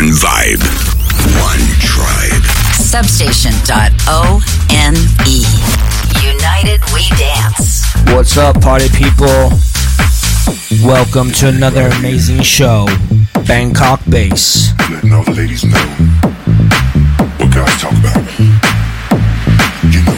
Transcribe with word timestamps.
One 0.00 0.12
vibe. 0.12 0.62
One 1.44 1.60
tribe. 1.84 2.40
Substation.one. 2.72 4.96
United 6.24 6.80
we 6.94 7.04
dance. 7.18 7.84
What's 8.06 8.38
up, 8.38 8.62
party 8.62 8.88
people? 8.88 9.50
Welcome 10.82 11.32
to 11.32 11.48
another 11.48 11.88
amazing 11.98 12.40
show, 12.40 12.86
Bangkok 13.46 14.00
Bass. 14.08 14.72
Letting 14.90 15.12
all 15.12 15.22
the 15.22 15.32
ladies 15.32 15.64
know 15.64 15.76
what 17.36 17.50
guys 17.52 17.78
talk 17.78 17.92
about. 17.92 18.16
You 19.84 20.00
know, 20.00 20.16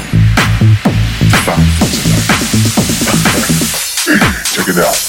the 1.27 1.43
Check 4.55 4.69
it 4.69 4.79
out. 4.79 5.02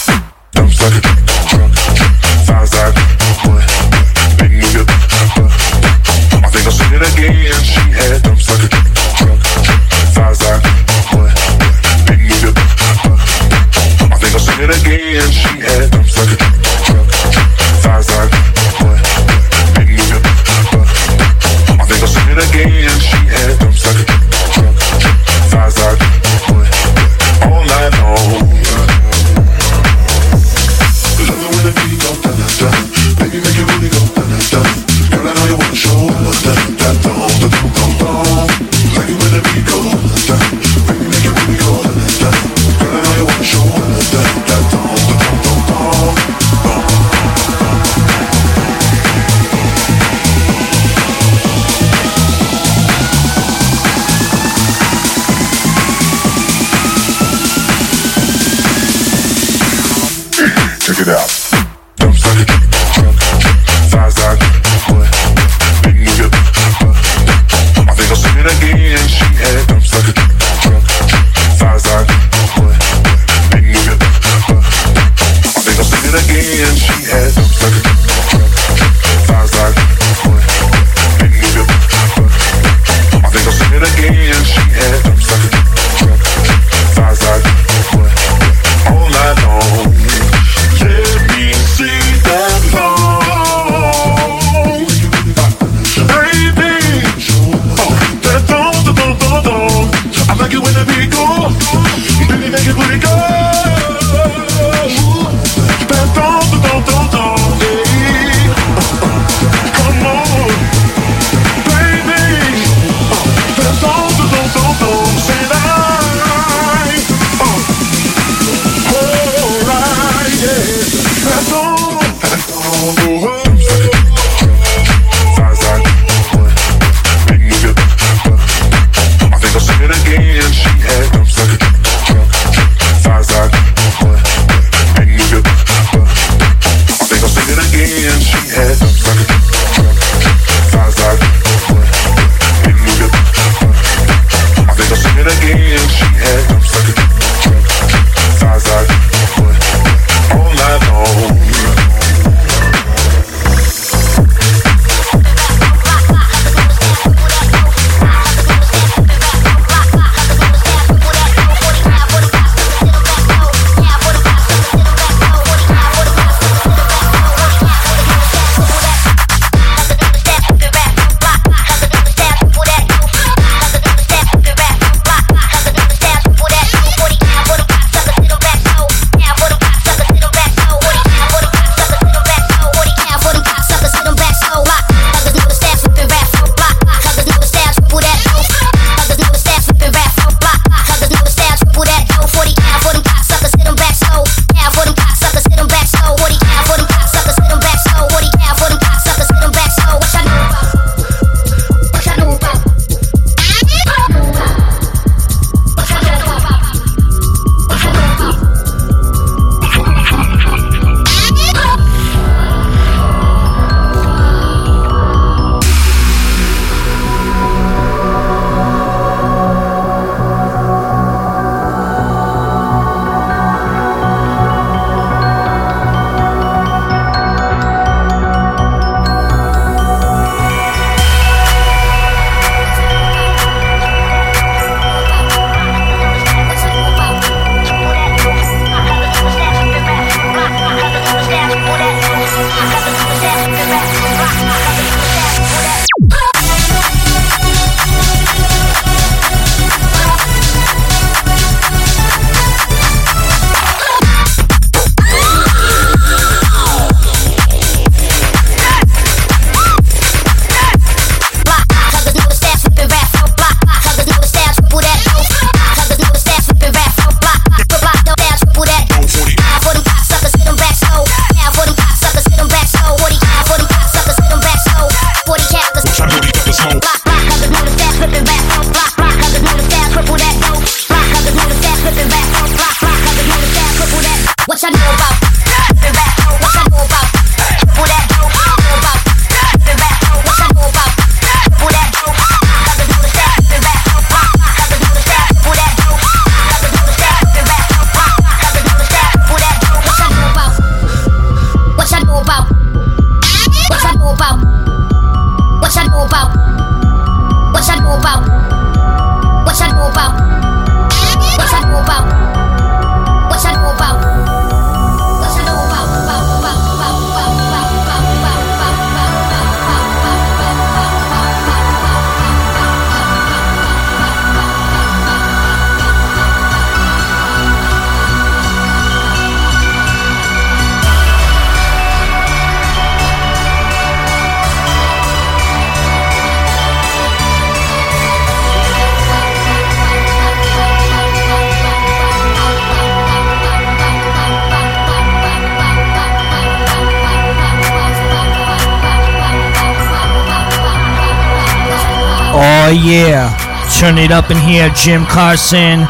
Turn 353.83 353.97
it 353.97 354.11
up 354.11 354.31
in 354.31 354.37
here. 354.37 354.69
Jim 354.69 355.05
Carson, 355.05 355.81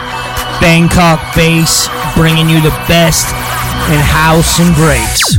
Bangkok 0.60 1.20
Bass, 1.36 1.88
bringing 2.16 2.50
you 2.50 2.60
the 2.60 2.72
best 2.88 3.28
in 3.88 4.00
house 4.02 4.60
and 4.60 4.74
breaks. 4.74 5.38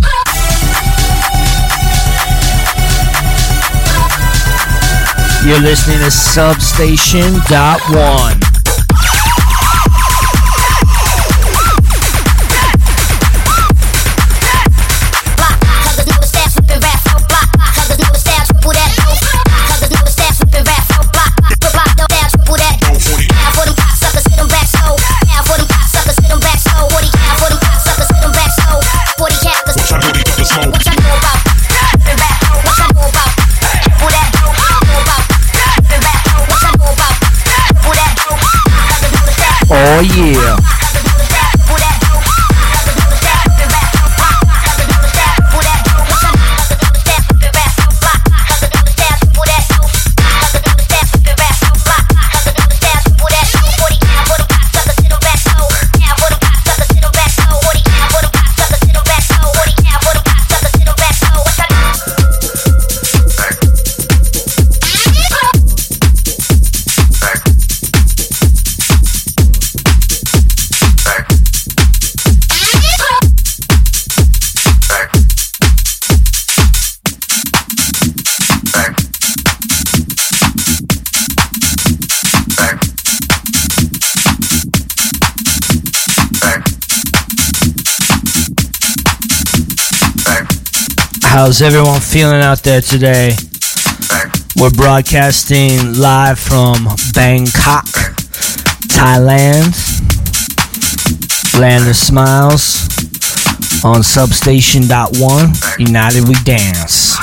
You're 5.44 5.58
listening 5.58 5.98
to 5.98 6.12
Substation 6.12 7.40
Dot 7.48 7.80
One. 7.90 8.53
Oh 39.86 40.00
yeah. 40.00 40.74
How's 91.44 91.61
everyone 91.61 92.00
feeling 92.00 92.41
out 92.41 92.62
there 92.62 92.81
today? 92.81 93.37
We're 94.56 94.70
broadcasting 94.70 95.93
live 95.93 96.38
from 96.38 96.85
Bangkok, 97.12 97.85
Thailand, 98.88 99.76
Land 101.61 101.87
of 101.87 101.96
Smiles, 101.96 102.88
on 103.85 104.02
Substation 104.02 104.88
Dot 104.88 105.19
One. 105.19 105.52
United 105.79 106.26
We 106.26 106.35
Dance. 106.44 107.13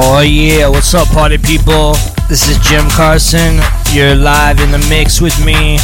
Oh 0.00 0.20
yeah, 0.20 0.68
what's 0.68 0.94
up 0.94 1.08
party 1.08 1.38
people? 1.38 1.94
This 2.28 2.48
is 2.48 2.56
Jim 2.58 2.88
Carson. 2.90 3.58
You're 3.92 4.14
live 4.14 4.60
in 4.60 4.70
the 4.70 4.78
mix 4.88 5.20
with 5.20 5.34
me. 5.44 5.80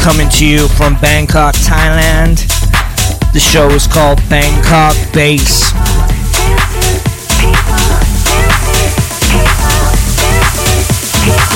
Coming 0.00 0.28
to 0.38 0.46
you 0.46 0.68
from 0.68 0.94
Bangkok, 1.00 1.56
Thailand. 1.56 2.46
The 3.32 3.40
show 3.40 3.68
is 3.70 3.88
called 3.88 4.20
Bangkok 4.30 4.94
Bass. 5.12 5.72
People, 6.38 6.94
people, 7.42 7.90
people, 11.26 11.53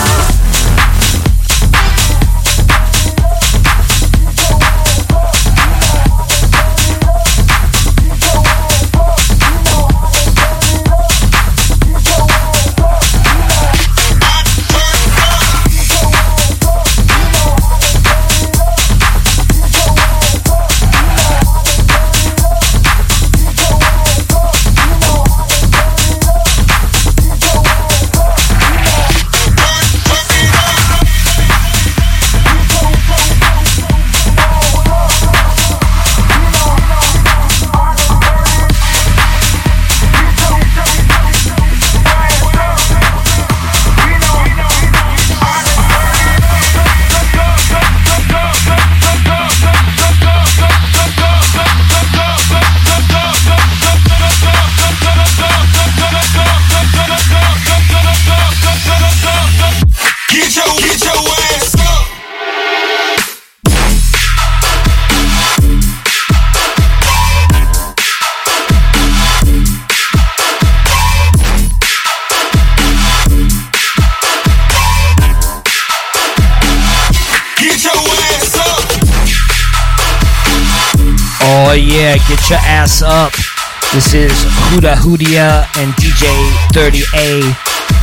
Huda 84.69 84.95
Hudia 84.97 85.65
and 85.79 85.95
DJ 85.95 86.29
30A. 86.73 87.41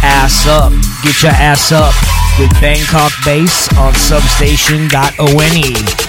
Ass 0.01 0.47
up, 0.47 0.71
get 1.03 1.21
your 1.21 1.31
ass 1.31 1.71
up 1.71 1.93
with 2.39 2.49
Bangkok 2.59 3.11
Bass 3.23 3.69
on 3.77 3.93
substation.one. 3.93 6.04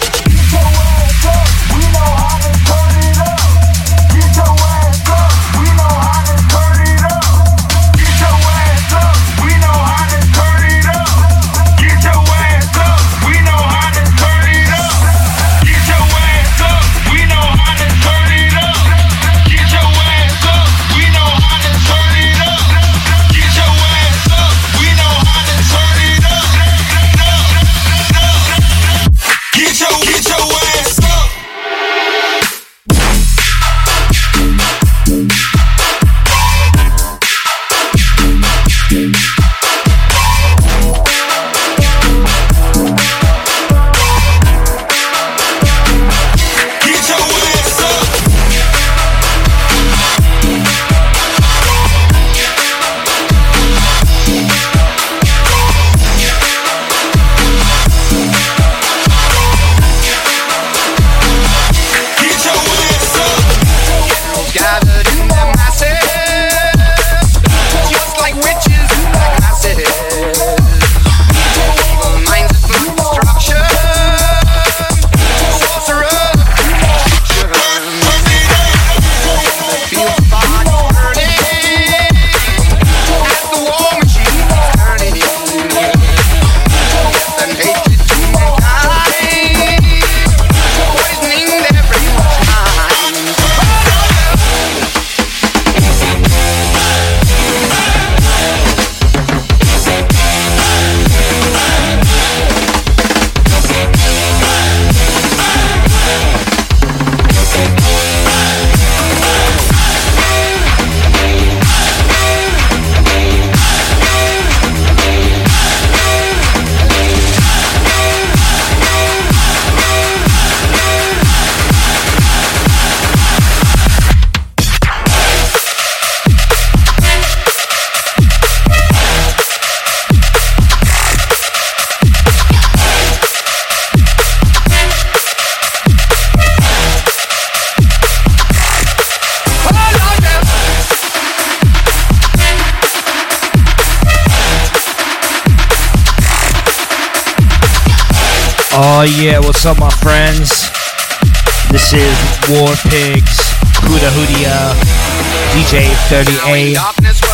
38. 156.09 156.77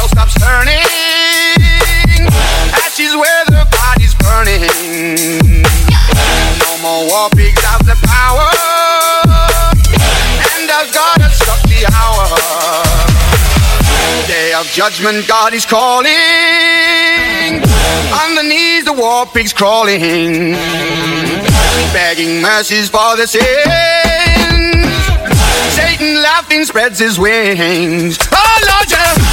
Stops 0.08 0.34
turning. 0.40 0.82
Ashes 2.84 3.14
where 3.16 3.44
the 3.46 3.66
body's 3.70 4.14
burning. 4.14 5.62
No 6.58 6.78
more 6.82 7.06
war 7.08 7.28
pigs 7.30 7.62
out 7.64 7.84
the 7.84 7.96
power. 8.04 8.48
And 10.56 10.70
I've 10.70 10.92
got 10.92 11.16
to 11.18 11.28
the 11.68 11.84
hour. 11.94 12.26
Day 14.26 14.52
of 14.54 14.66
judgment, 14.66 15.28
God 15.28 15.54
is 15.54 15.66
calling. 15.66 16.12
The 18.92 18.92
war 18.92 19.26
pigs 19.26 19.52
crawling. 19.54 20.52
Begging 21.94 22.42
mercies 22.42 22.90
for 22.90 23.16
the 23.16 23.26
sin. 23.26 24.01
Satan 26.02 26.20
laughing 26.20 26.64
spreads 26.64 26.98
his 26.98 27.16
wings. 27.16 28.18
Oh 28.32 28.58
Lord, 28.68 28.90
yeah. 28.90 29.31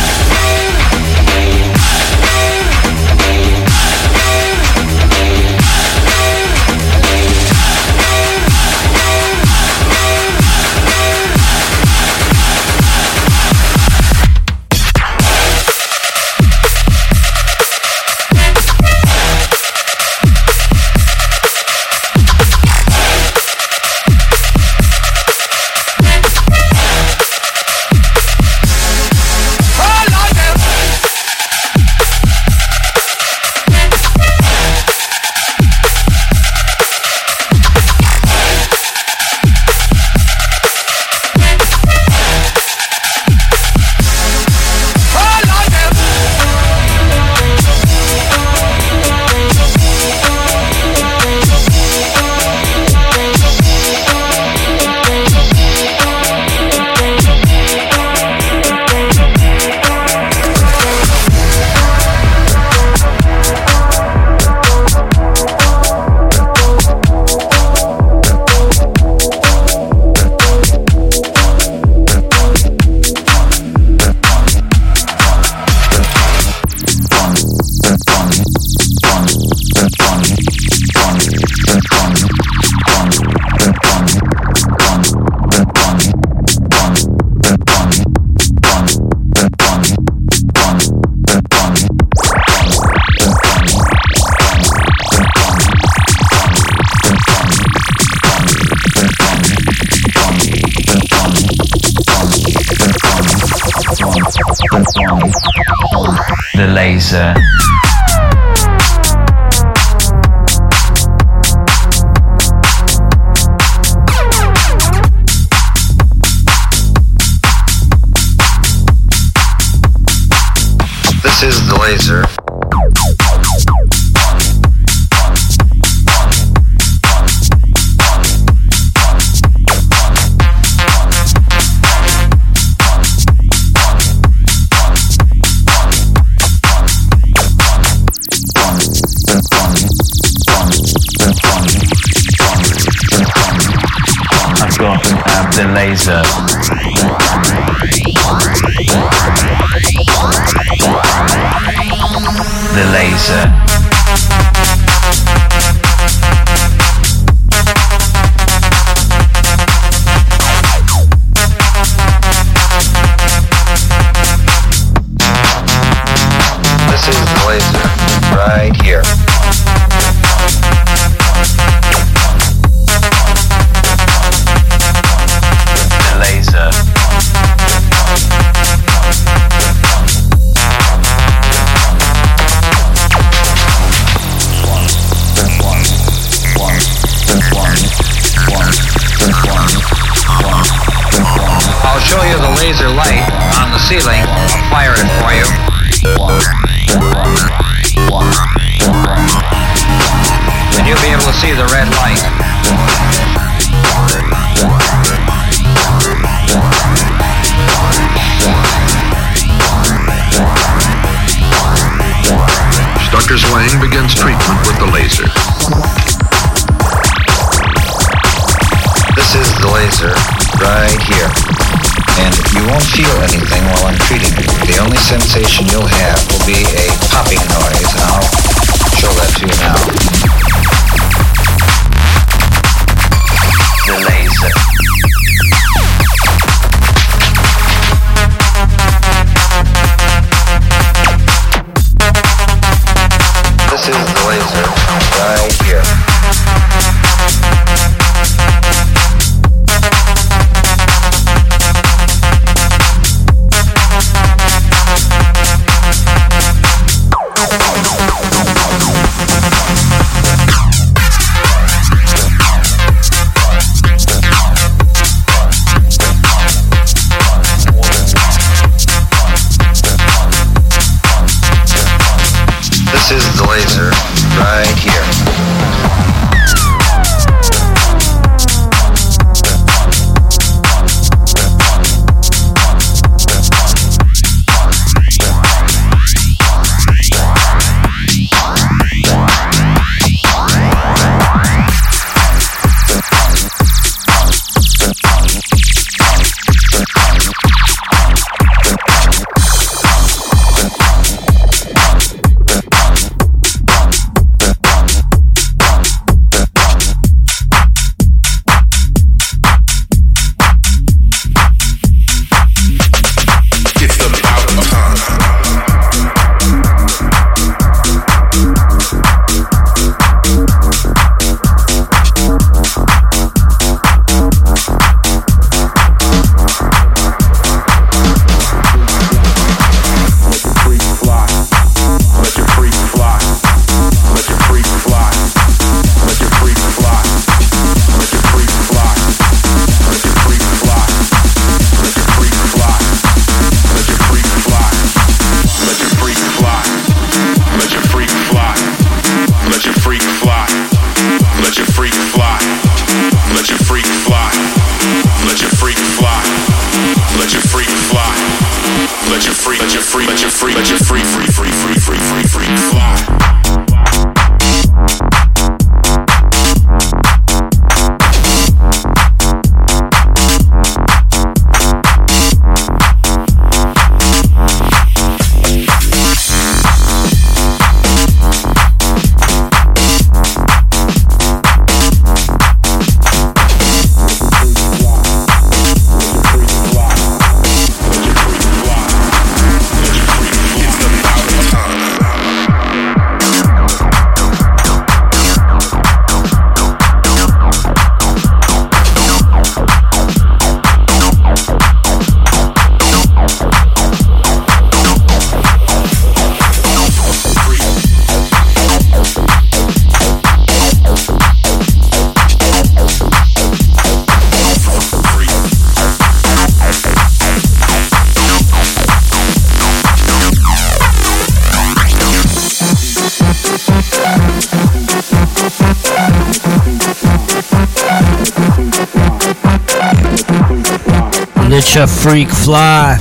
Freak 432.02 432.30
Fly. 432.30 432.98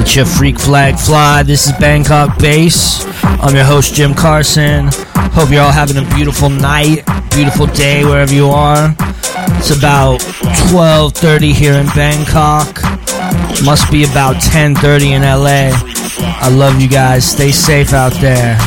It's 0.00 0.16
your 0.16 0.26
Freak 0.26 0.58
Flag 0.58 0.98
Fly. 0.98 1.44
This 1.44 1.66
is 1.66 1.72
Bangkok 1.78 2.36
Bass. 2.38 3.04
I'm 3.22 3.54
your 3.54 3.64
host, 3.64 3.94
Jim 3.94 4.14
Carson. 4.14 4.88
Hope 5.32 5.50
you're 5.50 5.62
all 5.62 5.70
having 5.70 5.96
a 5.96 6.14
beautiful 6.16 6.50
night, 6.50 7.04
beautiful 7.30 7.66
day, 7.66 8.04
wherever 8.04 8.34
you 8.34 8.48
are. 8.48 8.96
It's 9.58 9.70
about 9.70 10.20
12.30 10.72 11.52
here 11.52 11.74
in 11.74 11.86
Bangkok. 11.94 12.82
Must 13.64 13.90
be 13.92 14.02
about 14.02 14.36
10.30 14.36 15.12
in 15.12 15.22
LA. 15.22 15.70
I 16.40 16.48
love 16.48 16.80
you 16.80 16.88
guys. 16.88 17.24
Stay 17.24 17.52
safe 17.52 17.92
out 17.92 18.12
there. 18.14 18.58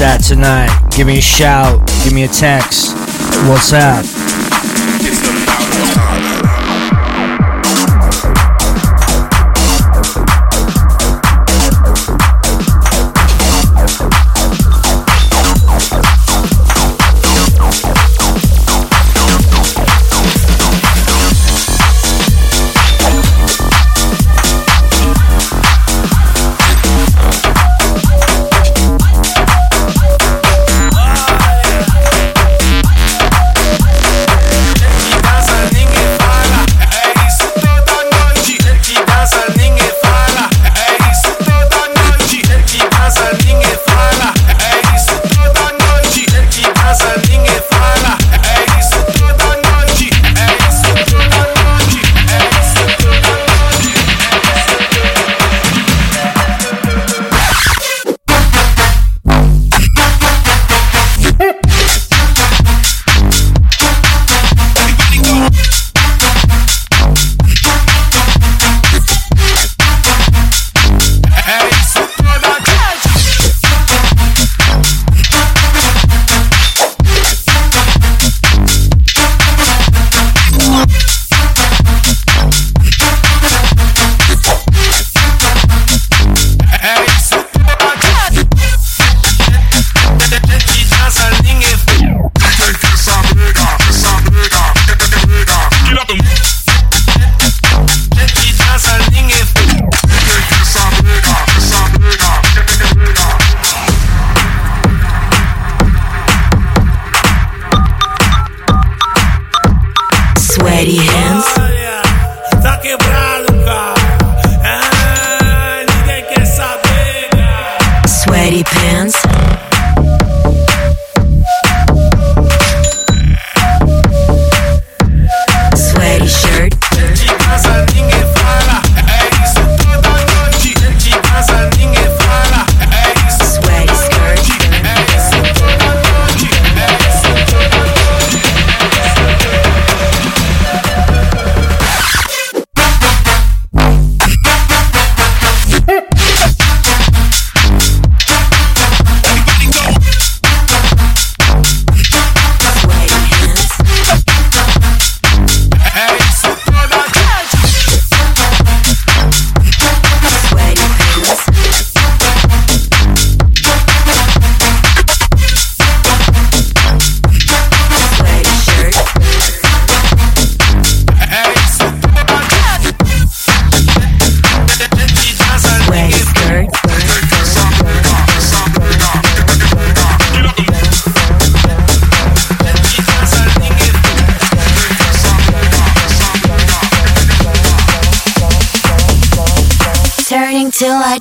at 0.00 0.18
tonight, 0.18 0.70
give 0.90 1.06
me 1.06 1.18
a 1.18 1.20
shout, 1.20 1.86
give 2.04 2.12
me 2.12 2.24
a 2.24 2.28
text. 2.28 2.94
What's 3.48 3.72
up? 3.72 4.17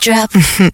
Drop. 0.08 0.32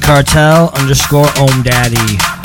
Cartel 0.00 0.70
underscore 0.78 1.28
Om 1.38 1.62
Daddy. 1.62 2.43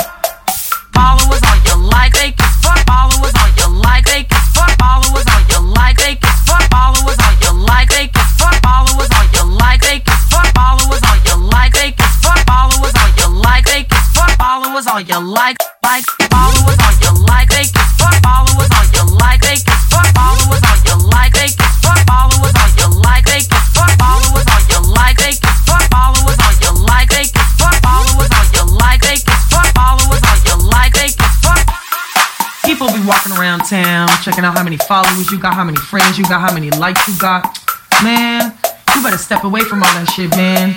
Checking 34.20 34.44
out 34.44 34.56
how 34.56 34.62
many 34.62 34.76
followers 34.76 35.30
you 35.30 35.38
got, 35.38 35.54
how 35.54 35.64
many 35.64 35.78
friends 35.78 36.18
you 36.18 36.24
got, 36.24 36.40
how 36.40 36.52
many 36.52 36.70
likes 36.70 37.06
you 37.08 37.16
got. 37.18 37.58
Man, 38.02 38.52
you 38.94 39.02
better 39.02 39.18
step 39.18 39.44
away 39.44 39.60
from 39.60 39.82
all 39.82 39.92
that 39.94 40.10
shit, 40.10 40.30
man. 40.36 40.76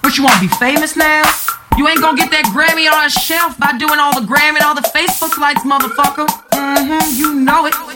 What 0.00 0.16
you 0.16 0.24
wanna 0.24 0.40
be 0.40 0.48
famous 0.56 0.96
now? 0.96 1.22
You 1.76 1.86
ain't 1.86 2.00
gonna 2.00 2.16
get 2.16 2.30
that 2.32 2.46
Grammy 2.46 2.90
on 2.90 3.04
a 3.04 3.10
shelf 3.10 3.58
by 3.58 3.76
doing 3.78 4.00
all 4.00 4.12
the 4.18 4.26
Grammy 4.26 4.56
and 4.56 4.64
all 4.64 4.74
the 4.74 4.88
Facebook 4.90 5.36
likes, 5.38 5.62
motherfucker. 5.62 6.26
Mm-hmm, 6.50 7.16
you 7.16 7.34
know 7.34 7.66
it. 7.66 7.87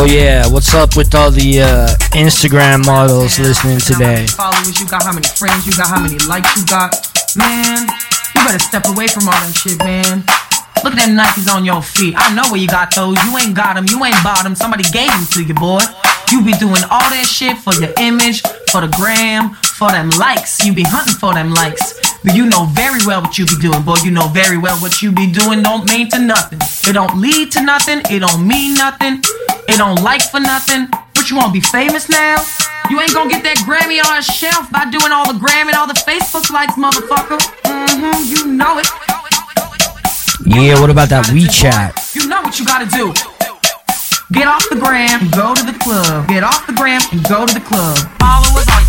Oh 0.00 0.06
yeah, 0.06 0.48
what's 0.48 0.72
up 0.72 0.96
with 0.96 1.14
all 1.14 1.30
the 1.30 1.60
uh, 1.60 1.92
Instagram 2.16 2.86
models 2.86 3.38
listening 3.38 3.76
today? 3.76 4.24
followers 4.32 4.80
you 4.80 4.88
got, 4.88 5.04
how 5.04 5.12
many 5.12 5.28
friends 5.28 5.68
you 5.68 5.76
got, 5.76 5.92
how 5.92 6.00
many 6.00 6.16
likes 6.24 6.56
you 6.56 6.64
got. 6.64 6.96
Man, 7.36 7.84
you 8.32 8.40
better 8.40 8.58
step 8.58 8.88
away 8.88 9.12
from 9.12 9.28
all 9.28 9.36
that 9.36 9.52
shit, 9.52 9.76
man. 9.84 10.24
Look 10.80 10.96
at 10.96 11.04
them 11.04 11.20
Nikes 11.20 11.52
on 11.52 11.68
your 11.68 11.84
feet. 11.84 12.14
I 12.16 12.32
know 12.32 12.48
where 12.48 12.56
you 12.56 12.66
got 12.66 12.96
those. 12.96 13.20
You 13.28 13.36
ain't 13.36 13.52
got 13.52 13.76
them. 13.76 13.84
You 13.92 14.00
ain't 14.00 14.16
bought 14.24 14.40
them. 14.40 14.56
Somebody 14.56 14.88
gave 14.88 15.12
them 15.12 15.28
to 15.36 15.44
you, 15.44 15.52
boy. 15.52 15.84
You 16.32 16.40
be 16.48 16.56
doing 16.56 16.80
all 16.88 17.04
that 17.12 17.28
shit 17.28 17.60
for 17.60 17.76
your 17.76 17.92
image, 18.00 18.40
for 18.72 18.80
the 18.80 18.88
gram, 18.96 19.52
for 19.76 19.92
them 19.92 20.08
likes. 20.16 20.64
You 20.64 20.72
be 20.72 20.80
hunting 20.80 21.20
for 21.20 21.36
them 21.36 21.52
likes. 21.52 22.00
But 22.24 22.34
you 22.34 22.48
know 22.48 22.64
very 22.72 23.04
well 23.04 23.20
what 23.20 23.36
you 23.36 23.44
be 23.44 23.60
doing, 23.60 23.84
boy. 23.84 24.00
You 24.00 24.16
know 24.16 24.28
very 24.32 24.56
well 24.56 24.80
what 24.80 25.04
you 25.04 25.12
be 25.12 25.30
doing 25.30 25.60
don't 25.60 25.84
mean 25.92 26.08
to 26.16 26.18
nothing. 26.18 26.60
It 26.88 26.96
don't 26.96 27.20
lead 27.20 27.52
to 27.52 27.60
nothing. 27.60 28.00
It 28.08 28.24
don't 28.24 28.48
mean 28.48 28.80
nothing. 28.80 29.20
It 29.70 29.78
don't 29.78 30.02
like 30.02 30.22
for 30.22 30.40
nothing. 30.40 30.88
What 31.14 31.30
you 31.30 31.36
wanna 31.36 31.52
be 31.52 31.60
famous 31.60 32.08
now? 32.08 32.42
You 32.90 33.00
ain't 33.00 33.14
gonna 33.14 33.30
get 33.30 33.44
that 33.44 33.62
Grammy 33.62 34.02
on 34.02 34.18
a 34.18 34.22
shelf 34.22 34.66
by 34.74 34.90
doing 34.90 35.14
all 35.14 35.22
the 35.22 35.38
Grammy 35.38 35.70
and 35.70 35.78
all 35.78 35.86
the 35.86 35.94
Facebook 35.94 36.50
likes, 36.50 36.74
motherfucker. 36.74 37.38
Mm-hmm, 37.62 38.18
you 38.26 38.50
know 38.50 38.82
it. 38.82 38.90
Yeah, 40.42 40.80
what 40.80 40.90
about 40.90 41.08
that 41.10 41.26
WeChat? 41.26 42.16
You 42.16 42.26
know 42.26 42.42
what 42.42 42.58
you 42.58 42.66
gotta 42.66 42.90
do. 42.90 43.14
Get 44.32 44.48
off 44.48 44.66
the 44.70 44.76
gram 44.76 45.22
and 45.22 45.30
go 45.30 45.54
to 45.54 45.62
the 45.62 45.78
club. 45.78 46.26
Get 46.26 46.42
off 46.42 46.66
the 46.66 46.72
gram 46.72 47.00
and 47.12 47.22
go 47.30 47.46
to 47.46 47.54
the 47.54 47.62
club. 47.62 47.98
Followers 48.18 48.66
on 48.74 48.79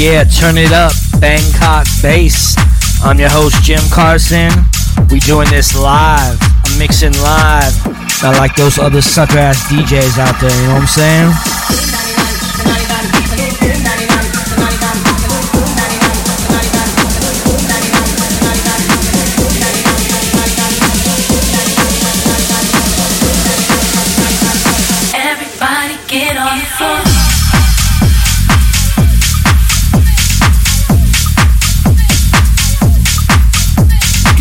yeah, 0.00 0.24
turn 0.24 0.56
it 0.56 0.72
up, 0.72 0.92
Bangkok 1.20 1.86
bass. 2.00 2.56
I'm 3.04 3.20
your 3.20 3.28
host 3.28 3.62
Jim 3.62 3.82
Carson. 3.92 4.50
We 5.10 5.20
doing 5.20 5.48
this 5.50 5.76
live. 5.76 6.38
I'm 6.64 6.78
mixing 6.78 7.12
live. 7.20 7.74
Not 8.22 8.36
like 8.36 8.56
those 8.56 8.78
other 8.78 9.02
sucker 9.02 9.36
ass 9.36 9.70
DJs 9.70 10.16
out 10.18 10.40
there. 10.40 10.50
You 10.50 10.68
know 10.68 10.74
what 10.74 10.82
I'm 10.82 10.86
saying? 10.86 11.99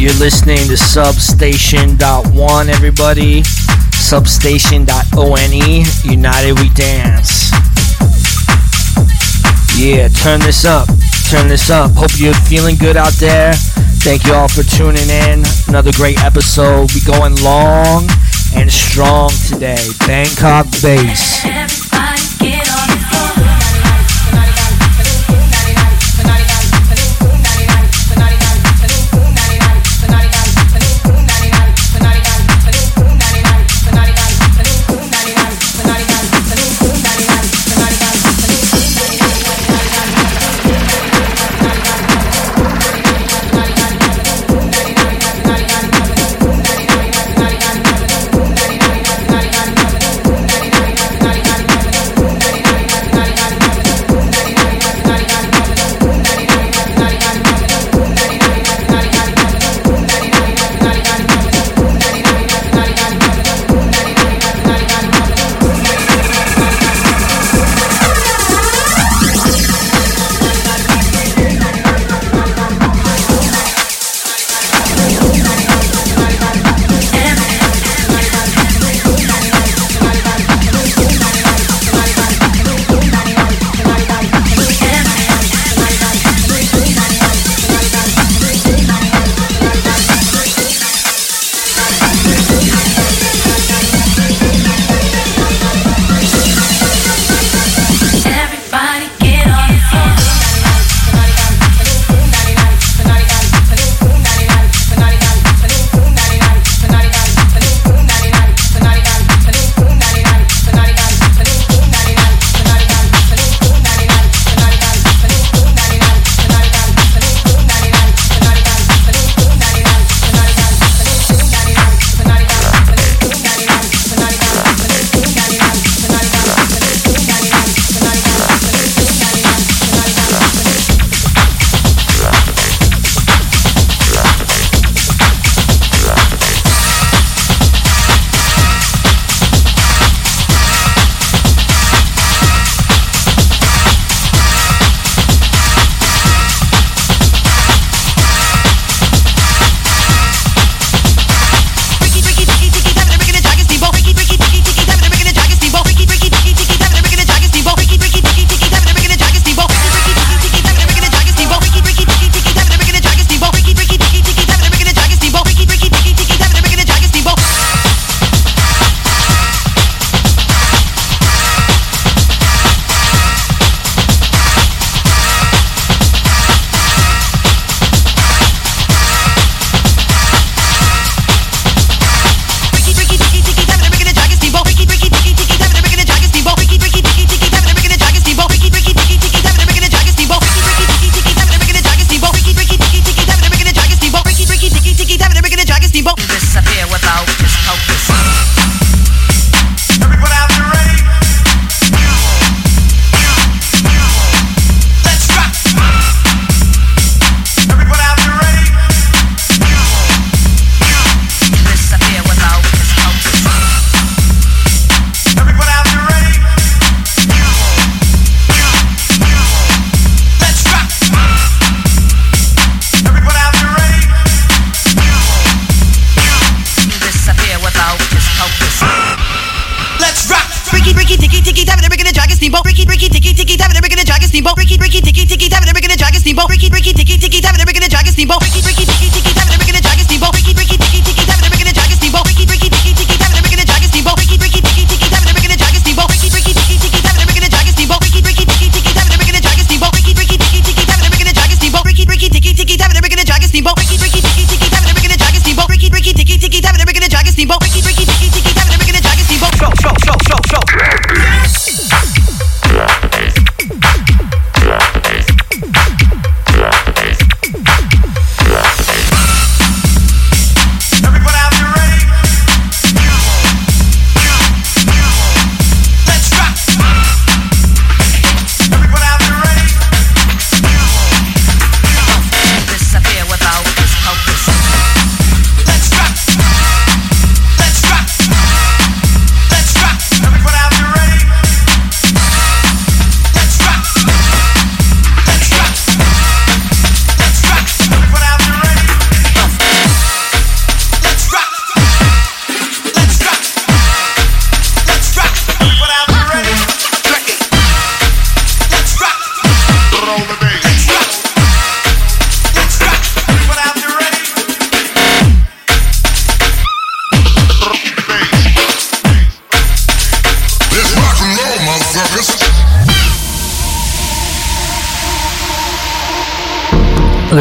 You're 0.10 0.18
listening 0.18 0.68
to 0.70 0.76
Substation.one, 0.76 2.70
everybody. 2.70 3.44
Substation.one. 3.44 5.52
United 6.04 6.60
we 6.60 6.70
dance. 6.70 7.52
Yeah, 9.78 10.08
turn 10.08 10.40
this 10.40 10.66
up. 10.66 10.88
Turn 11.30 11.48
this 11.48 11.70
up. 11.70 11.92
Hope 11.92 12.18
you're 12.18 12.34
feeling 12.34 12.76
good 12.76 12.98
out 12.98 13.14
there. 13.14 13.54
Thank 14.02 14.26
you 14.26 14.34
all 14.34 14.48
for 14.48 14.64
tuning 14.64 15.10
in. 15.10 15.44
Another 15.68 15.92
great 15.94 16.18
episode. 16.24 16.92
We 16.96 17.02
going 17.02 17.36
long 17.44 18.10
and 18.56 18.72
strong 18.72 19.30
today. 19.48 19.78
Bangkok 20.08 20.66
bass. 20.82 21.46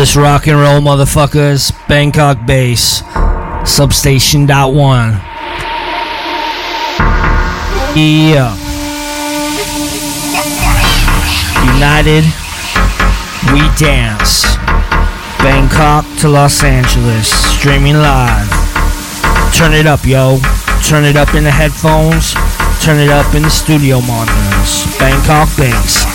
Let's 0.08 0.16
rock 0.16 0.46
and 0.46 0.58
roll, 0.58 0.80
motherfuckers. 0.80 1.70
Bangkok 1.86 2.46
Bass, 2.46 3.02
substation 3.70 4.46
dot 4.46 4.72
one. 4.72 5.20
Yeah. 7.92 8.56
United, 11.74 12.24
we 13.52 13.60
dance. 13.76 14.46
Bangkok 15.44 16.06
to 16.20 16.28
Los 16.30 16.64
Angeles, 16.64 17.28
streaming 17.58 17.96
live. 17.96 18.48
Turn 19.54 19.74
it 19.74 19.86
up, 19.86 20.06
yo. 20.06 20.38
Turn 20.86 21.04
it 21.04 21.18
up 21.18 21.34
in 21.34 21.44
the 21.44 21.50
headphones. 21.50 22.32
Turn 22.82 22.98
it 22.98 23.10
up 23.10 23.34
in 23.34 23.42
the 23.42 23.50
studio 23.50 24.00
monitors. 24.00 24.86
Bangkok 24.98 25.54
Bass. 25.58 26.07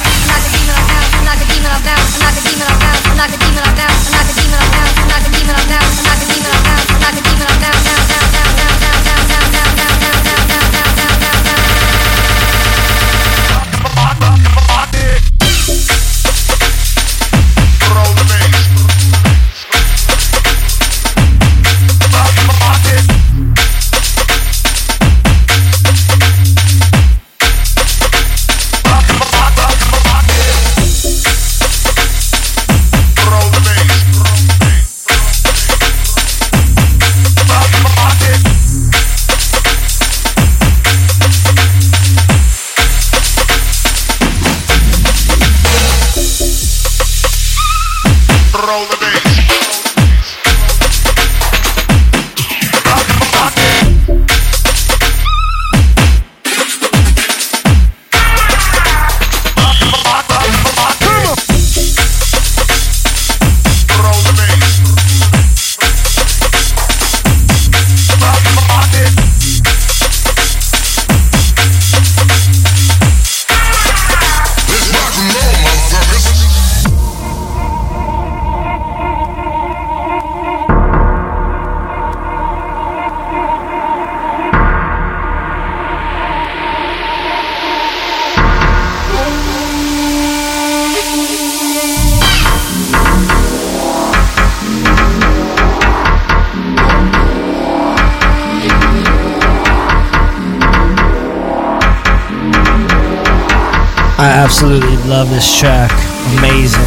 love 105.24 105.32
this 105.32 105.58
track. 105.58 105.92
Amazing. 106.38 106.83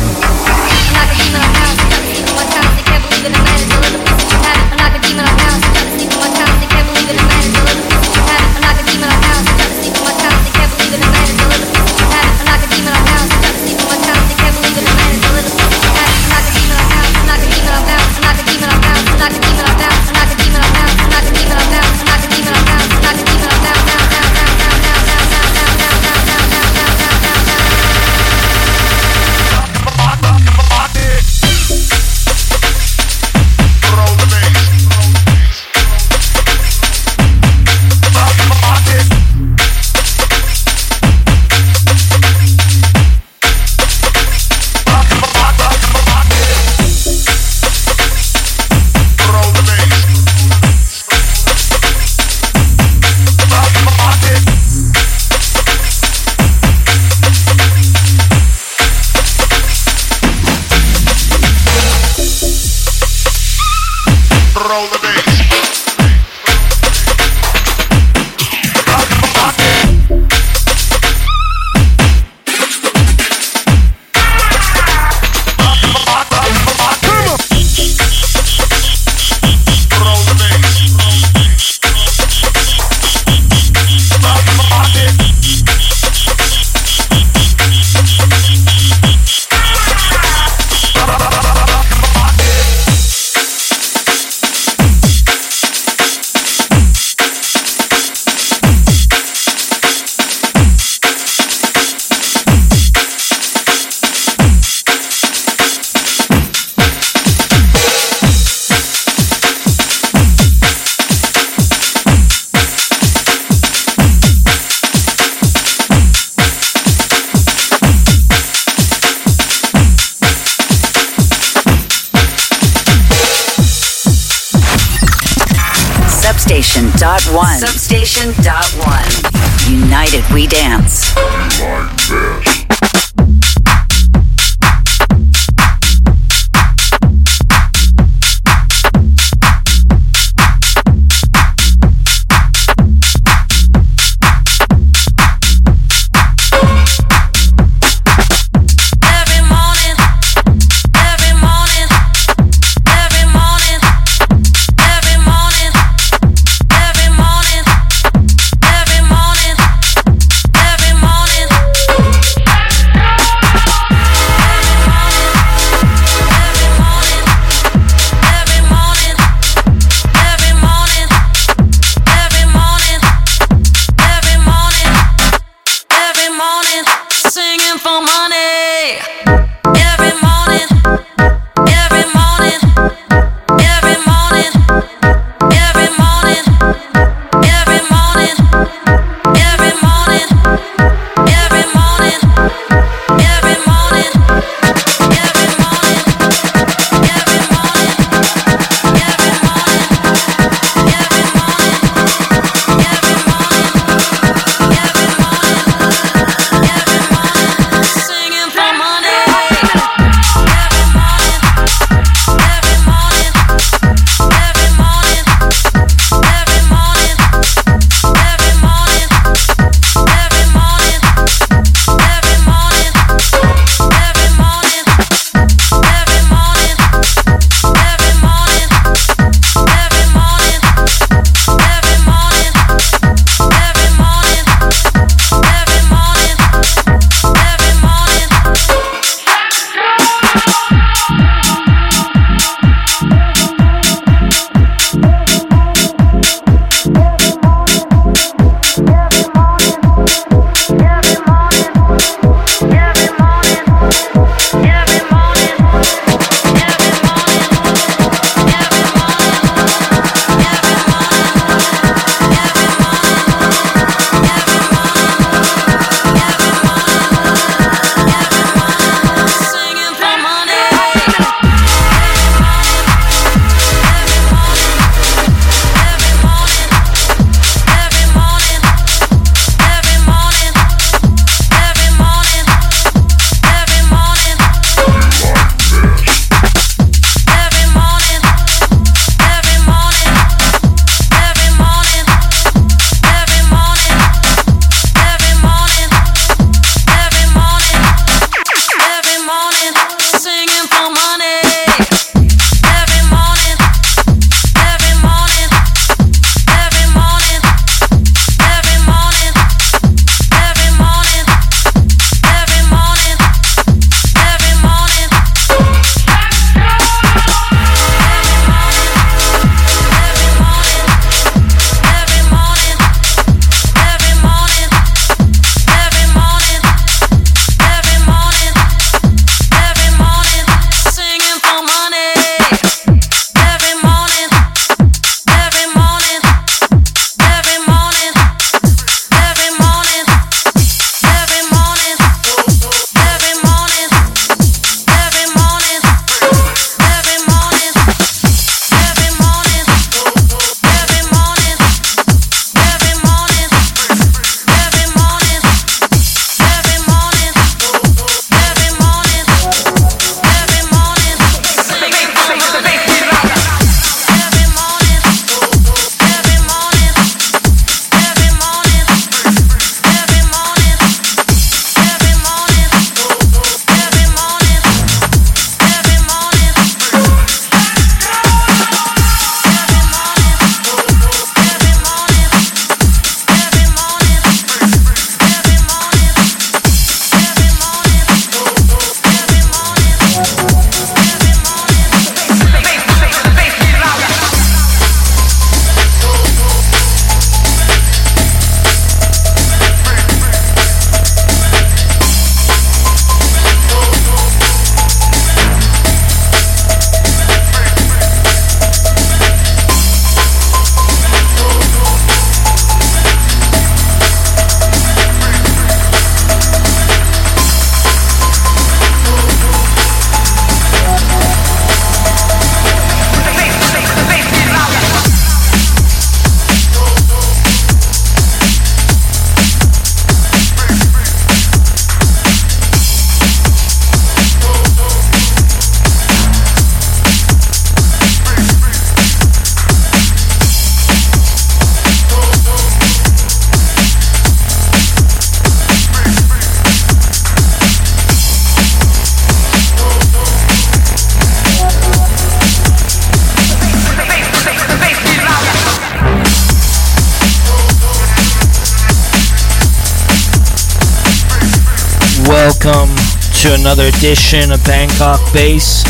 Another 463.67 463.89
edition 463.99 464.53
of 464.53 464.63
Bangkok 464.63 465.19
Bass 465.35 465.83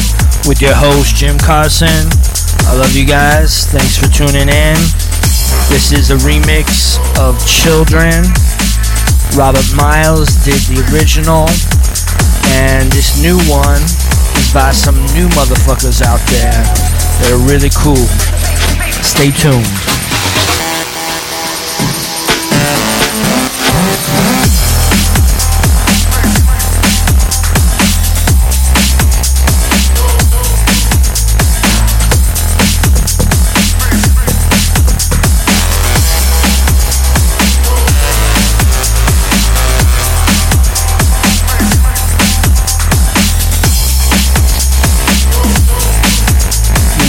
with 0.48 0.62
your 0.62 0.72
host 0.72 1.14
Jim 1.14 1.36
Carson. 1.36 2.08
I 2.64 2.74
love 2.74 2.96
you 2.96 3.04
guys. 3.04 3.66
Thanks 3.66 3.98
for 3.98 4.08
tuning 4.08 4.48
in. 4.48 4.80
This 5.68 5.92
is 5.92 6.08
a 6.08 6.16
remix 6.24 6.96
of 7.20 7.36
Children. 7.44 8.24
Robert 9.36 9.68
Miles 9.76 10.32
did 10.40 10.56
the 10.72 10.80
original, 10.88 11.44
and 12.56 12.90
this 12.92 13.20
new 13.20 13.36
one 13.44 13.82
is 14.40 14.48
by 14.54 14.72
some 14.72 14.96
new 15.12 15.28
motherfuckers 15.36 16.00
out 16.00 16.24
there 16.32 16.64
that 17.20 17.28
are 17.30 17.44
really 17.44 17.68
cool. 17.76 18.08
Stay 19.04 19.30
tuned. 19.36 19.95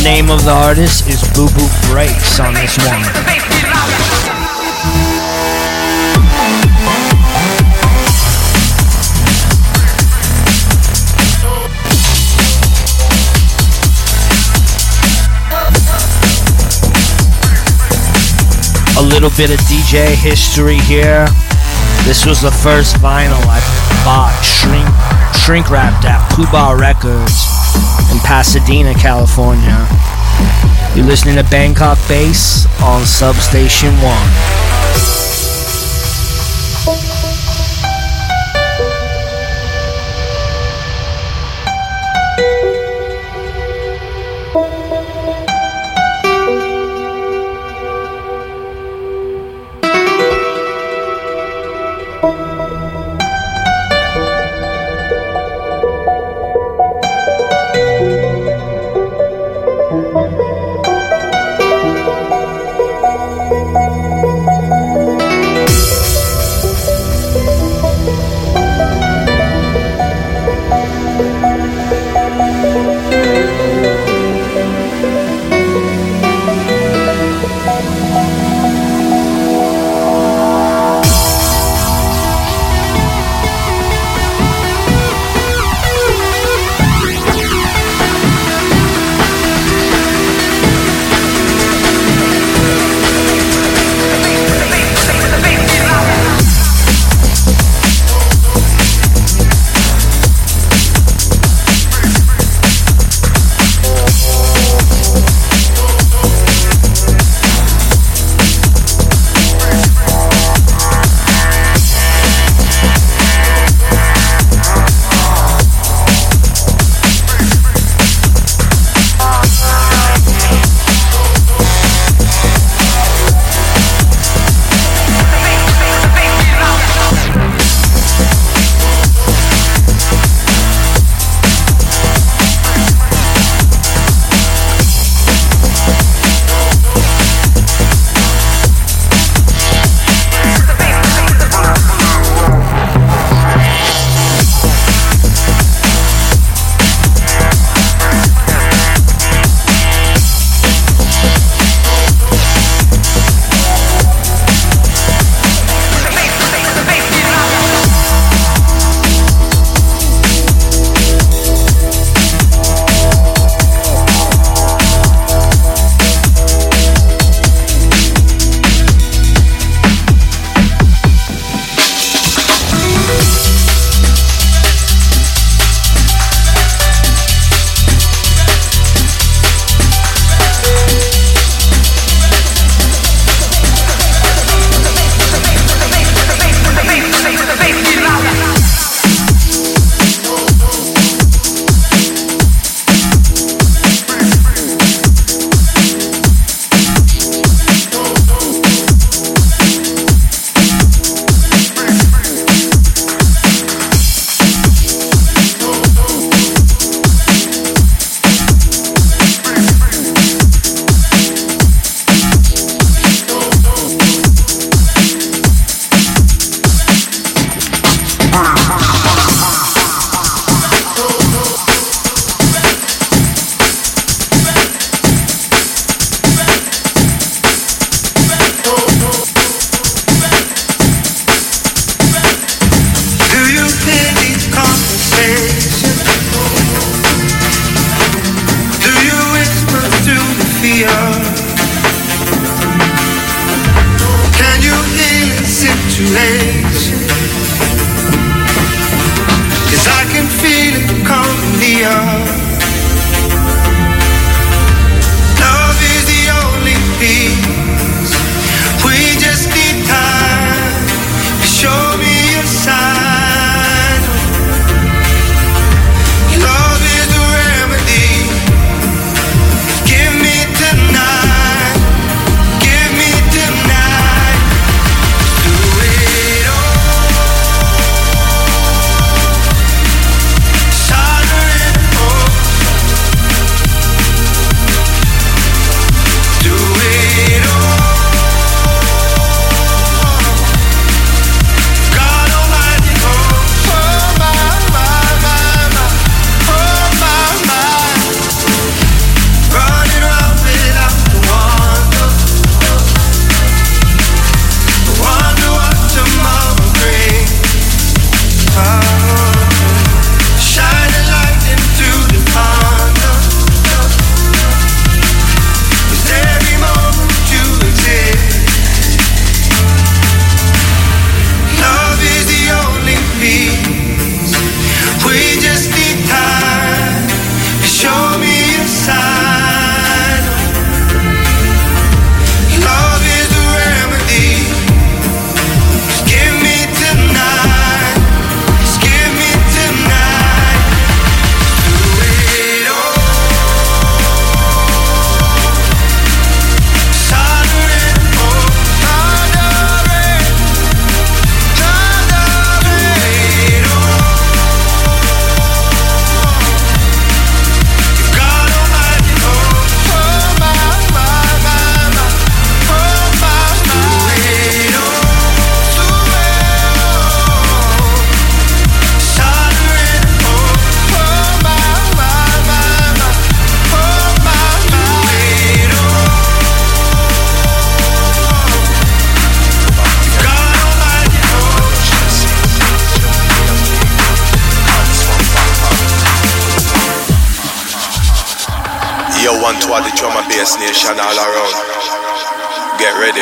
Name 0.08 0.30
of 0.30 0.42
the 0.46 0.52
artist 0.52 1.06
is 1.10 1.22
Boo 1.36 1.50
Boo 1.52 1.68
Breaks 1.92 2.40
on 2.40 2.54
this 2.54 2.78
one. 2.78 3.04
A 18.96 19.04
little 19.04 19.30
bit 19.36 19.52
of 19.52 19.60
DJ 19.68 20.16
history 20.16 20.78
here. 20.78 21.28
This 22.06 22.26
was 22.26 22.40
the 22.42 22.52
first 22.52 22.96
vinyl 22.96 23.44
I 23.44 23.60
bought, 24.06 24.40
shrink, 24.42 24.88
shrink 25.44 25.70
wrapped 25.70 26.06
at 26.06 26.22
Poobah 26.32 26.80
Records 26.80 27.47
Pasadena, 28.20 28.94
California. 28.94 29.88
You're 30.96 31.06
listening 31.06 31.36
to 31.36 31.44
Bangkok 31.44 31.98
Bass 32.08 32.66
on 32.82 33.06
Substation 33.06 33.94
1. 34.02 34.57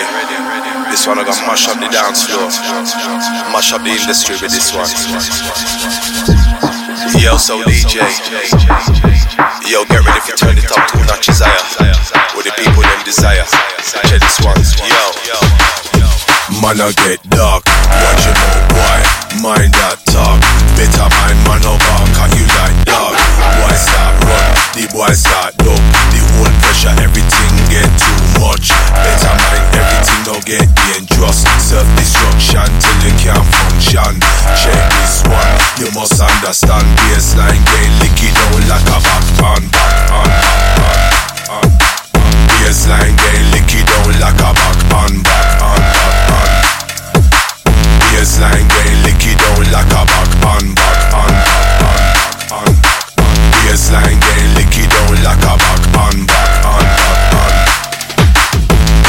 Ready. 0.04 0.36
This 0.92 1.08
one 1.08 1.20
I 1.20 1.24
gonna 1.24 1.46
mash 1.48 1.68
up 1.68 1.80
the 1.80 1.88
dance 1.88 2.28
floor. 2.28 2.50
Mash 3.54 3.72
up 3.72 3.84
the 3.84 3.94
industry 3.96 4.36
with 4.42 4.52
this 4.52 4.74
one. 4.76 4.90
Yo, 7.22 7.38
so 7.38 7.62
DJ. 7.64 8.04
Yo, 9.70 9.86
get 9.86 10.04
ready 10.04 10.20
for 10.26 10.36
turn 10.36 10.58
it 10.58 10.68
up 10.72 10.84
two 10.92 11.00
notches 11.08 11.40
higher. 11.40 11.96
With 12.36 12.46
the 12.46 12.54
people 12.60 12.84
them 12.84 13.02
desire. 13.06 13.46
Check 14.10 14.20
this 14.20 14.40
one. 14.44 14.60
Yo. 14.90 15.06
Man, 16.62 16.78
I 16.80 16.92
get 17.06 17.22
dark. 17.30 17.66
Watch 17.66 18.26
your 18.26 18.36
mouth, 18.38 18.70
boy. 18.70 19.00
Mind 19.42 19.74
that 19.74 19.98
talk. 20.06 20.38
Better 20.78 21.10
mind, 21.10 21.40
man, 21.50 21.62
bark. 21.64 22.10
Can 22.16 22.30
you 22.38 22.46
like 22.58 22.78
dog? 22.86 23.18
Boy 23.60 23.76
start 23.76 24.16
run. 24.24 24.52
The 24.78 24.84
boy 24.94 25.14
start 25.14 25.58
duck. 25.58 26.15
Pressure, 26.86 27.02
everything 27.02 27.54
get 27.70 27.90
too 27.98 28.14
much. 28.40 28.70
Better 28.94 29.34
mind, 29.34 29.66
everything 29.74 30.22
no 30.30 30.38
get 30.46 30.70
dangerous. 30.86 31.42
Self 31.58 31.88
destruction 31.98 32.70
till 32.78 32.98
you 33.02 33.14
can't 33.18 33.42
function. 33.42 34.14
Check 34.54 34.78
this 35.02 35.26
one. 35.26 35.54
You 35.82 35.90
must 35.98 36.22
understand. 36.22 36.86
Bassline 37.10 37.64
get 37.66 37.90
licky 38.02 38.30
down 38.30 38.70
like 38.70 38.86
a 38.86 38.98
back 39.02 39.26
pan, 39.42 39.62
back 39.74 39.98
pan, 40.10 40.30
back 40.78 41.42
pan. 41.50 41.70
Bassline 42.62 43.18
get 43.18 43.42
licky 43.54 43.82
down 43.82 44.20
like 44.22 44.42
a 44.46 44.54
back 44.54 44.80
pan, 44.90 45.14
back 45.26 45.58
pan, 45.58 45.82
back 45.90 46.18
pan. 46.30 46.50
Bassline 48.14 48.68
get 48.70 48.94
licky 49.06 49.34
down 49.34 49.66
like 49.74 49.90
a 49.90 50.06
back. 50.06 50.26
Bassline 53.66 54.22
get 54.22 54.45
licky 54.66 54.88
down 54.90 55.24
like 55.24 55.38
a 55.38 55.58
back 55.58 55.82
pan, 55.94 56.26
back 56.26 56.52
pan, 56.64 56.86
back 56.98 57.22
pan. 57.32 57.56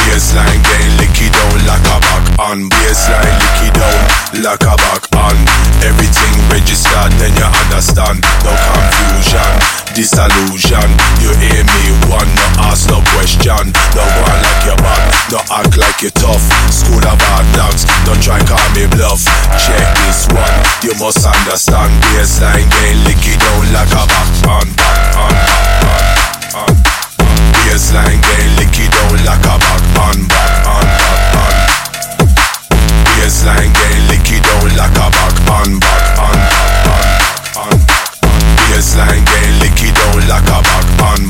Bassline 0.05 0.63
get 0.63 0.85
licky 0.99 1.29
down 1.33 1.67
like 1.67 1.87
a 1.87 2.01
back 2.01 2.37
pan. 2.37 2.69
Bassline 2.69 3.39
licky 3.41 3.71
down 3.73 4.43
like 4.43 4.63
a 4.63 4.77
back 4.77 5.11
pan. 5.11 5.76
Everything 5.87 6.35
registered, 6.51 7.15
then 7.23 7.31
you 7.39 7.47
understand. 7.47 8.19
No 8.43 8.51
confusion, 8.51 9.53
disillusion. 9.95 10.89
You 11.23 11.31
hear 11.39 11.63
me? 11.63 11.83
One, 12.11 12.27
no 12.27 12.47
ask 12.67 12.91
no 12.91 12.99
question. 13.15 13.71
No 13.95 14.03
one 14.03 14.41
like 14.43 14.63
your 14.67 14.79
back, 14.83 15.03
no 15.31 15.39
act 15.55 15.79
like 15.79 16.03
you're 16.03 16.11
tough. 16.19 16.43
School 16.75 16.99
of 17.07 17.21
hard 17.31 17.47
knocks, 17.55 17.87
don't 18.03 18.19
try 18.19 18.43
call 18.43 18.67
me 18.75 18.91
bluff. 18.99 19.23
Check 19.63 19.87
this 20.03 20.27
one, 20.35 20.57
you 20.83 20.93
must 20.99 21.23
understand. 21.23 21.95
Bassline 22.11 22.67
get 22.67 22.99
licky 23.07 23.39
down 23.39 23.65
like 23.71 23.95
a 23.95 24.03
back 24.11 24.31
pan, 24.43 24.67
back 24.75 25.15
pan, 25.15 25.35
back 25.87 26.03
pan, 26.51 26.67
pan. 26.67 26.75
Bassline 27.63 28.21
down 28.91 29.17
like 29.23 29.47
a 29.47 29.55
back 29.55 29.85
pan, 29.95 30.19
back 30.27 30.67
pan, 30.67 30.87
back. 31.31 31.66
Bassline 33.27 33.75
pan, 33.75 35.03
pan, 35.11 35.35
pan, 35.43 35.81
pan. 40.97 41.23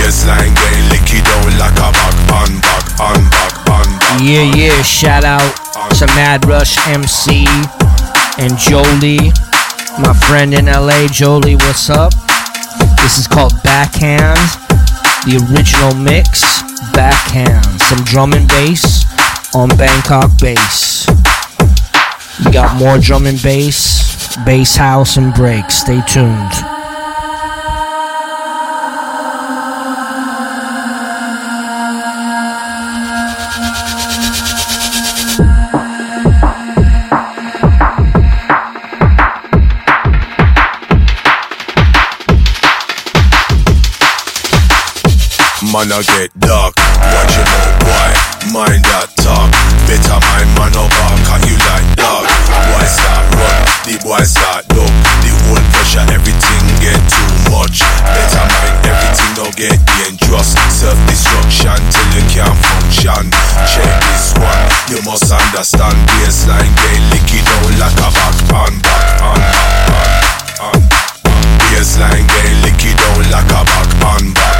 Bassline 0.00 0.54
pan, 2.28 3.20
pan, 3.28 3.50
pan. 3.66 4.24
Yeah, 4.24 4.48
yeah, 4.56 4.80
shout 4.80 5.24
out 5.24 5.52
to 5.98 6.06
Mad 6.16 6.46
Rush 6.46 6.78
MC 6.88 7.44
and 8.38 8.56
Jolie, 8.56 9.32
my 10.00 10.14
friend 10.14 10.54
in 10.54 10.64
LA. 10.64 11.08
Jolie, 11.08 11.56
what's 11.56 11.90
up? 11.90 12.14
This 13.02 13.18
is 13.18 13.26
called 13.26 13.52
Backhand, 13.62 14.38
the 15.24 15.40
original 15.50 15.94
mix. 15.94 16.42
Backhand, 16.92 17.80
some 17.82 18.04
drum 18.04 18.32
and 18.34 18.46
bass 18.48 19.04
on 19.54 19.68
Bangkok 19.70 20.30
bass. 20.38 21.06
We 22.44 22.52
got 22.52 22.76
more 22.78 22.98
drum 22.98 23.26
and 23.26 23.40
bass, 23.42 24.36
bass 24.44 24.76
house, 24.76 25.16
and 25.16 25.32
breaks. 25.34 25.76
Stay 25.76 26.00
tuned. 26.06 26.73
I 45.92 46.00
get 46.00 46.32
dark. 46.40 46.72
Watch 47.12 47.36
your 47.36 47.44
mouth, 47.44 47.76
boy. 47.84 48.10
Mind 48.56 48.84
that 48.88 49.12
talk. 49.20 49.52
Better 49.84 50.16
mind, 50.16 50.48
man, 50.56 50.72
bark. 50.72 51.20
Can 51.28 51.40
you 51.44 51.60
like 51.60 51.84
dog? 52.00 52.24
Why 52.72 52.88
start 52.88 53.28
run. 53.36 53.60
The 53.84 53.94
boy 54.00 54.24
start 54.24 54.64
duck. 54.72 54.88
The 55.20 55.30
whole 55.44 55.60
pressure, 55.76 56.08
everything 56.08 56.64
get 56.80 56.96
too 57.04 57.28
much. 57.52 57.84
Better 58.00 58.46
mind, 58.48 58.76
everything 58.86 59.32
no 59.36 59.46
get 59.60 59.76
dangerous. 60.00 60.56
Self 60.72 60.96
destruction 61.04 61.76
till 61.92 62.10
you 62.16 62.24
can't 62.32 62.56
function. 62.56 63.24
Check 63.68 63.92
this 64.08 64.32
one. 64.40 64.64
You 64.88 65.04
must 65.04 65.28
understand. 65.28 66.00
Bassline 66.16 66.72
get 66.80 67.00
licky 67.12 67.44
down 67.44 67.70
like 67.76 68.00
a 68.00 68.08
back 68.08 68.36
pan, 68.48 68.72
back 68.80 69.04
pan, 69.20 69.40
back 69.84 70.22
pan. 70.56 70.80
Bassline 71.68 72.24
get 72.24 72.52
licky 72.64 72.96
down 72.96 73.20
like 73.28 73.52
a 73.52 73.60
back 73.68 73.90
pan, 74.00 74.24
back 74.32 74.53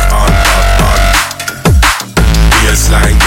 Bassline 2.94 3.23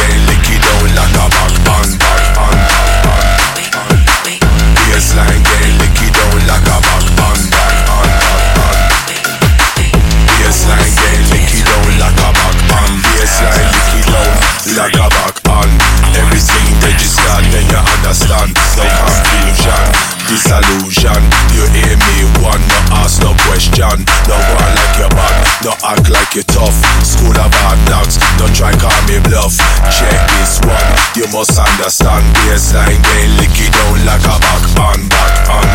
you 31.18 31.26
must 31.34 31.58
understand. 31.58 32.26
Bassline 32.46 33.02
get 33.02 33.30
licky 33.42 33.68
down 33.74 34.06
like 34.06 34.22
a 34.22 34.38
back 34.38 34.64
pan, 34.78 35.00
back 35.10 35.34
pan. 35.50 35.68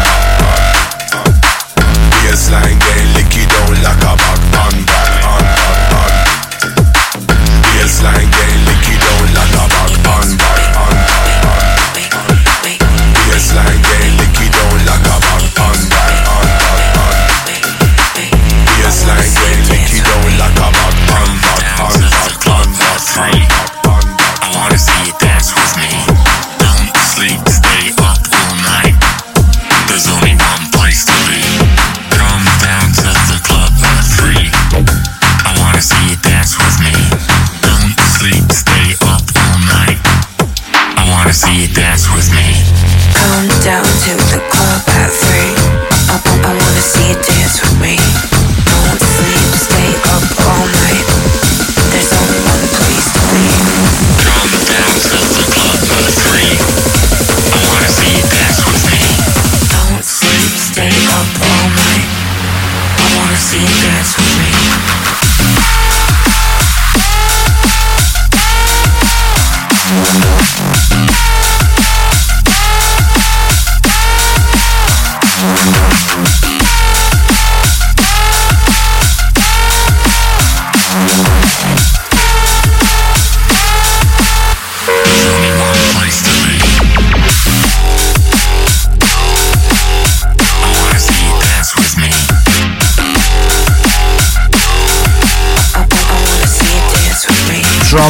Baseline 2.22 2.78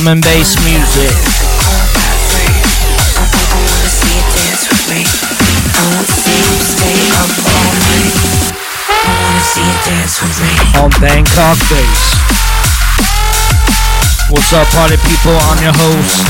drum 0.03 0.15
and 0.15 0.23
bass 0.23 0.57
music. 0.65 1.15
On 10.83 10.91
Bangkok 11.01 11.59
Bass. 11.71 12.03
What's 14.31 14.53
up, 14.53 14.67
party 14.75 14.97
people? 15.07 15.37
I'm 15.51 15.63
your 15.63 15.75
host, 15.75 16.27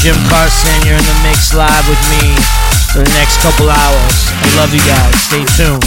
Jim 0.00 0.16
Carson. 0.28 0.72
You're 0.86 0.96
in 0.96 1.04
the 1.04 1.18
mix 1.22 1.52
live 1.54 1.88
with 1.88 2.00
me 2.10 2.36
for 2.92 3.04
the 3.04 3.12
next 3.18 3.42
couple 3.42 3.68
hours. 3.68 4.16
I 4.32 4.48
love 4.56 4.72
you 4.72 4.84
guys. 4.86 5.14
Stay 5.28 5.44
tuned. 5.56 5.84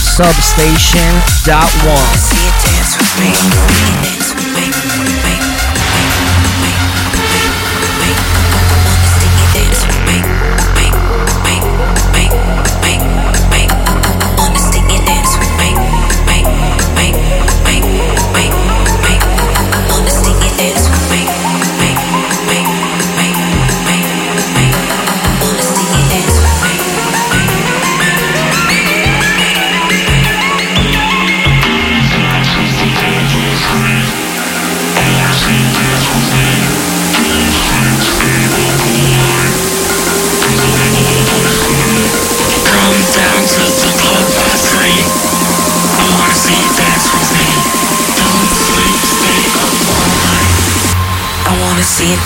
Substation 0.00 1.12
dot 1.44 1.68
one. 1.84 4.33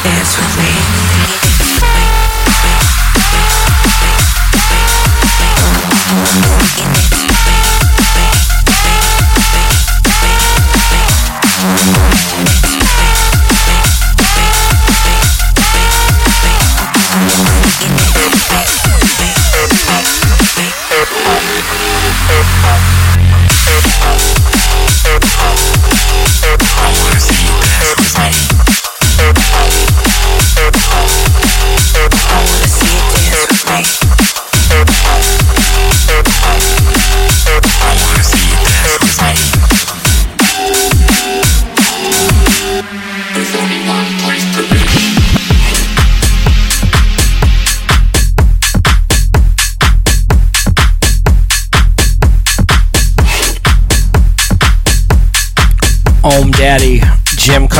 Dance 0.04 0.38
with 0.38 0.58
me. 0.58 0.67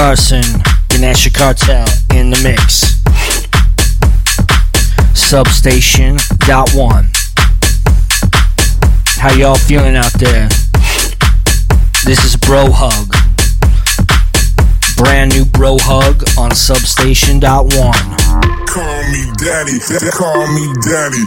Carson, 0.09 0.43
Ganesha 0.89 1.31
Cartel 1.31 1.85
in 2.15 2.31
the 2.31 2.41
mix. 2.41 2.97
Substation 5.13 6.17
dot 6.49 6.71
one. 6.73 7.11
How 9.21 9.35
y'all 9.35 9.57
feeling 9.57 9.97
out 9.97 10.15
there? 10.15 10.49
This 12.07 12.25
is 12.25 12.37
Bro 12.37 12.73
Hug. 12.73 13.13
Brand 14.97 15.35
new 15.37 15.45
Bro 15.45 15.77
Hug 15.83 16.25
on 16.39 16.55
Substation 16.55 17.39
dot 17.39 17.67
one. 17.77 17.93
Call 18.65 19.03
me 19.13 19.29
daddy, 19.37 19.77
call 20.09 20.49
me 20.57 20.73
daddy. 20.89 21.25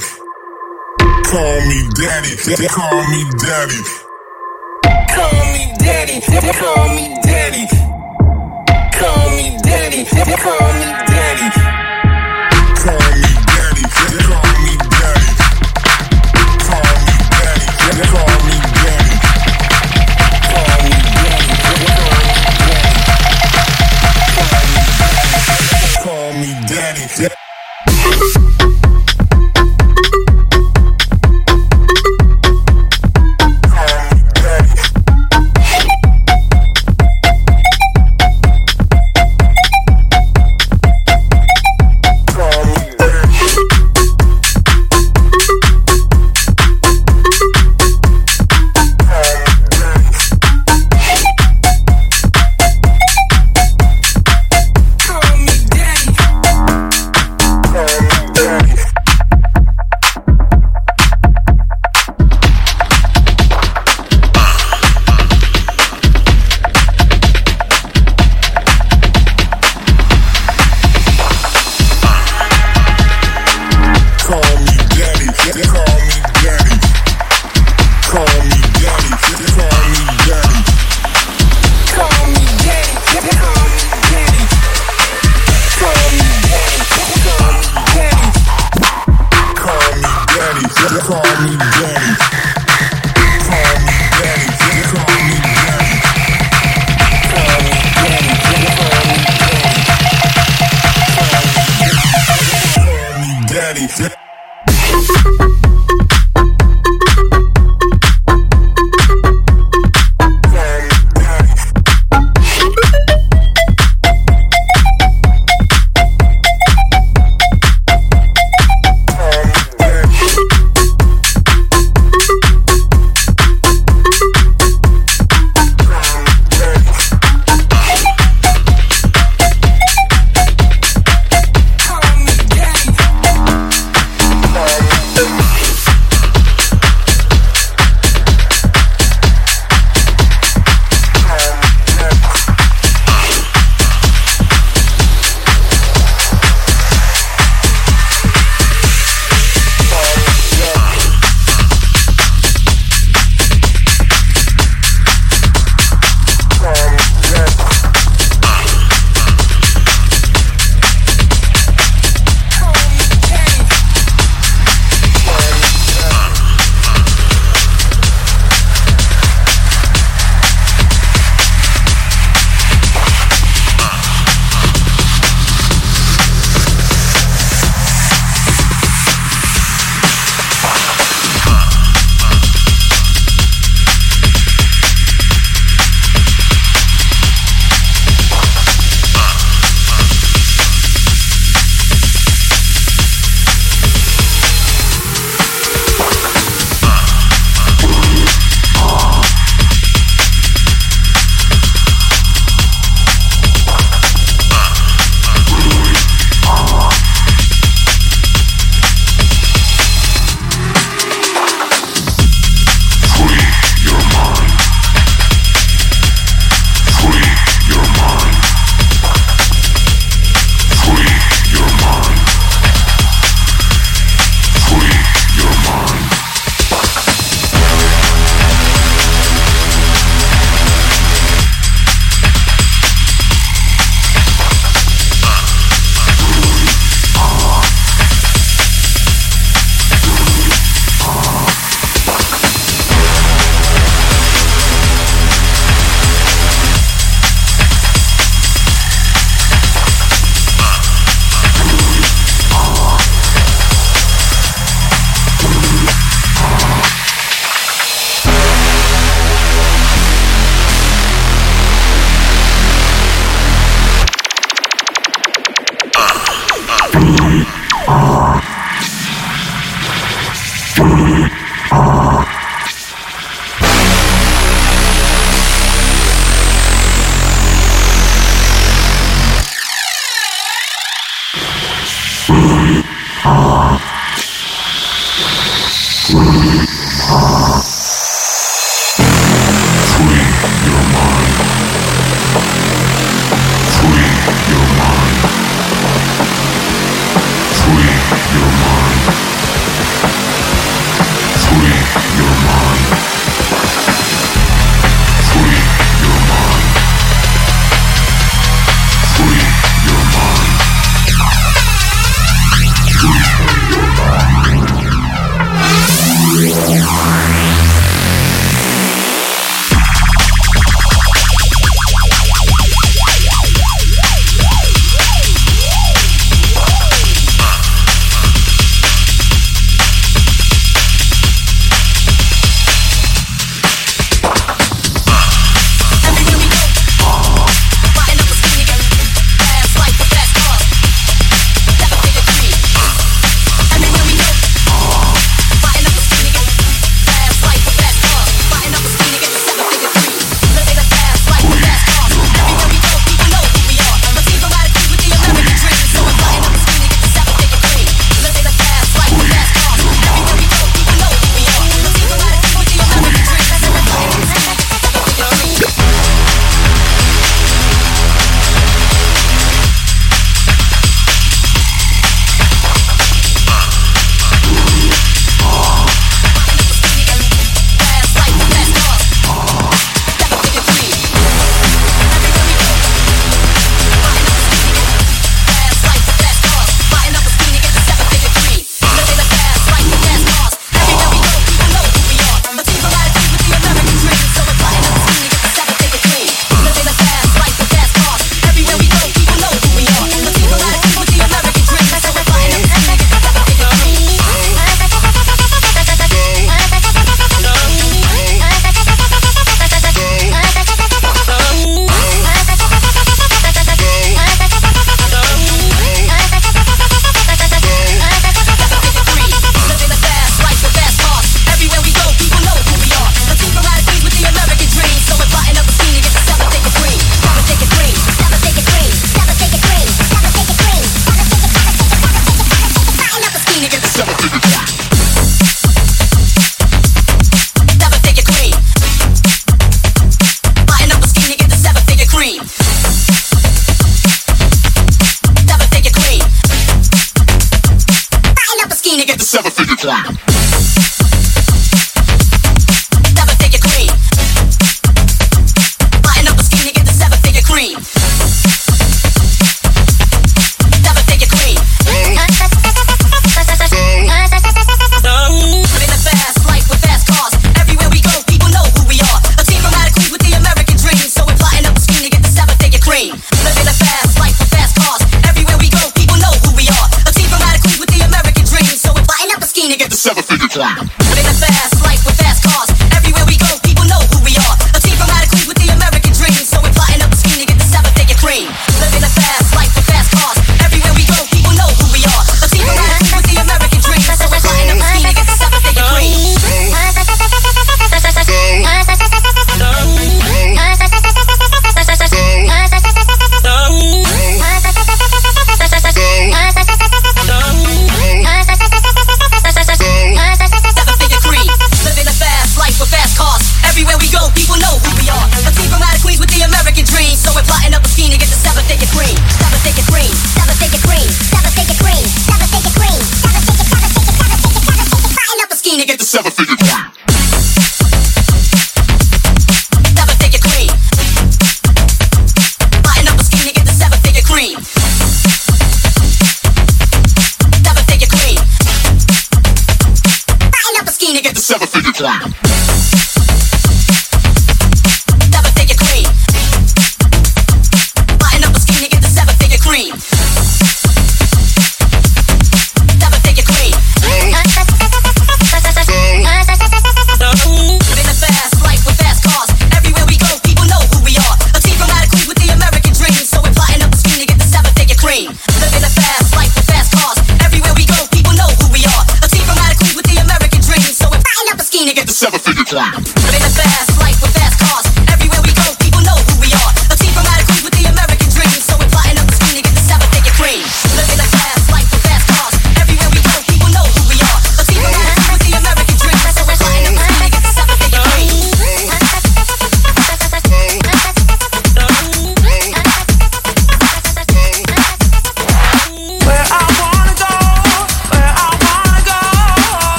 Call 1.29 1.61
me 1.69 1.85
daddy, 2.01 2.33
call 2.65 2.97
me 3.13 3.21
daddy. 3.45 3.81
Call 5.13 5.37
me 5.53 5.69
daddy, 5.77 6.19
call 6.57 6.89
me 6.89 7.09
daddy. 7.09 7.10
Daddy, 10.13 10.35
call 10.37 10.73
me 10.79 10.91
daddy. 11.07 11.80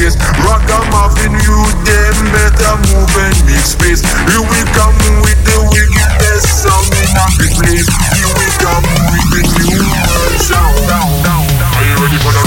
Face. 0.00 0.16
Rock 0.44 0.64
a 0.72 0.80
muffin, 0.90 1.32
you 1.44 1.58
them 1.84 2.16
better 2.32 2.74
move 2.88 3.12
and 3.20 3.36
make 3.44 3.64
space. 3.64 4.00
Here 4.00 4.40
we 4.40 4.60
come 4.72 4.96
with 5.20 5.40
the 5.44 5.58
wickedest 5.68 6.64
song 6.64 6.88
in 6.96 7.10
the 7.36 7.48
place. 7.60 7.88
Here 8.16 8.32
we 8.32 8.46
come 8.64 8.84
with 9.32 9.48
the 9.52 9.64
new 9.68 9.84
world 9.84 10.40
sound. 10.40 10.88
Are 10.88 11.84
you 11.84 11.94
ready 12.00 12.18
for 12.24 12.32
the? 12.32 12.42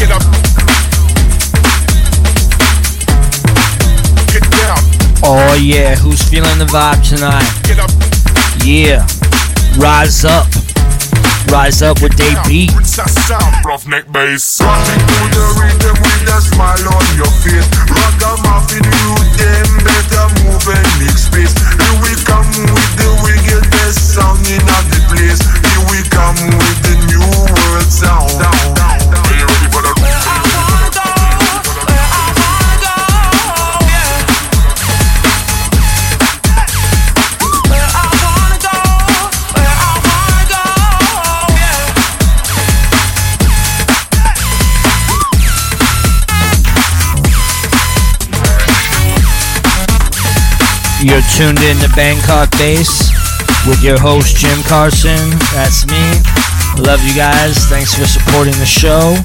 Get 0.00 0.10
up. 0.16 0.24
Get 4.32 4.44
down. 4.48 4.80
Oh 5.22 5.54
yeah, 5.60 5.96
who's 5.96 6.22
feeling 6.22 6.58
the 6.58 6.66
vibe 6.66 7.04
tonight? 7.06 7.48
Get 7.68 7.78
up. 7.78 7.90
Yeah, 8.64 9.06
rise 9.78 10.24
up, 10.24 10.46
rise 11.50 11.82
up 11.82 12.00
with 12.02 12.16
they 12.16 12.34
beat. 12.48 12.70
Sound. 12.84 13.64
Roughneck 13.64 14.10
bass. 14.12 14.60
A 16.30 16.40
smile 16.40 16.88
on 16.94 17.06
your 17.16 17.32
face. 17.42 17.66
Rock 17.90 18.22
a 18.22 18.32
muffin, 18.46 18.84
you 18.84 19.14
them 19.34 19.70
better 19.82 20.26
move 20.40 20.62
and 20.68 20.88
make 21.02 21.18
space. 21.18 21.52
Here 21.58 21.98
we 22.02 22.14
come 22.22 22.46
with 22.70 22.92
the 22.96 23.10
wickedest 23.26 24.14
song 24.14 24.38
in 24.46 24.62
the 24.64 25.00
place. 25.10 25.42
Here 25.42 25.84
we 25.90 25.98
come 26.08 26.38
with 26.38 26.78
the 26.86 26.94
new 27.10 27.26
world 27.50 27.90
sound. 27.90 28.69
You're 51.02 51.22
tuned 51.34 51.60
in 51.60 51.78
to 51.78 51.88
Bangkok 51.96 52.50
Bass 52.52 53.10
with 53.66 53.82
your 53.82 53.98
host 53.98 54.36
Jim 54.36 54.62
Carson. 54.64 55.30
That's 55.54 55.86
me. 55.86 56.20
Love 56.76 57.02
you 57.02 57.14
guys. 57.16 57.64
Thanks 57.66 57.94
for 57.94 58.04
supporting 58.04 58.52
the 58.58 58.66
show 58.66 59.16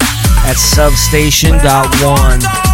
at 0.48 0.56
substation.one. 0.56 2.65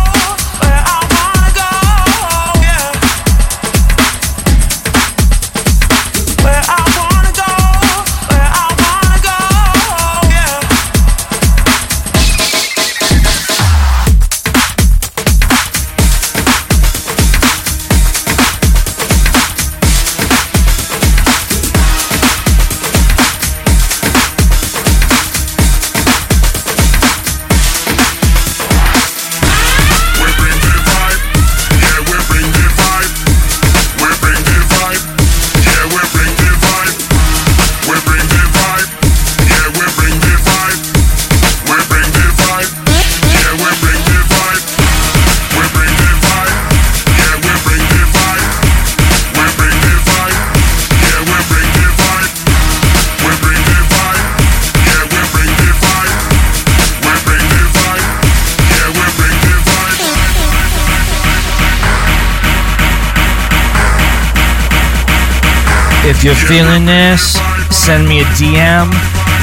If 66.23 66.27
you're 66.27 66.47
feeling 66.47 66.87
this, 66.87 67.35
send 67.75 68.09
me 68.09 68.21
a 68.21 68.25
DM 68.39 68.87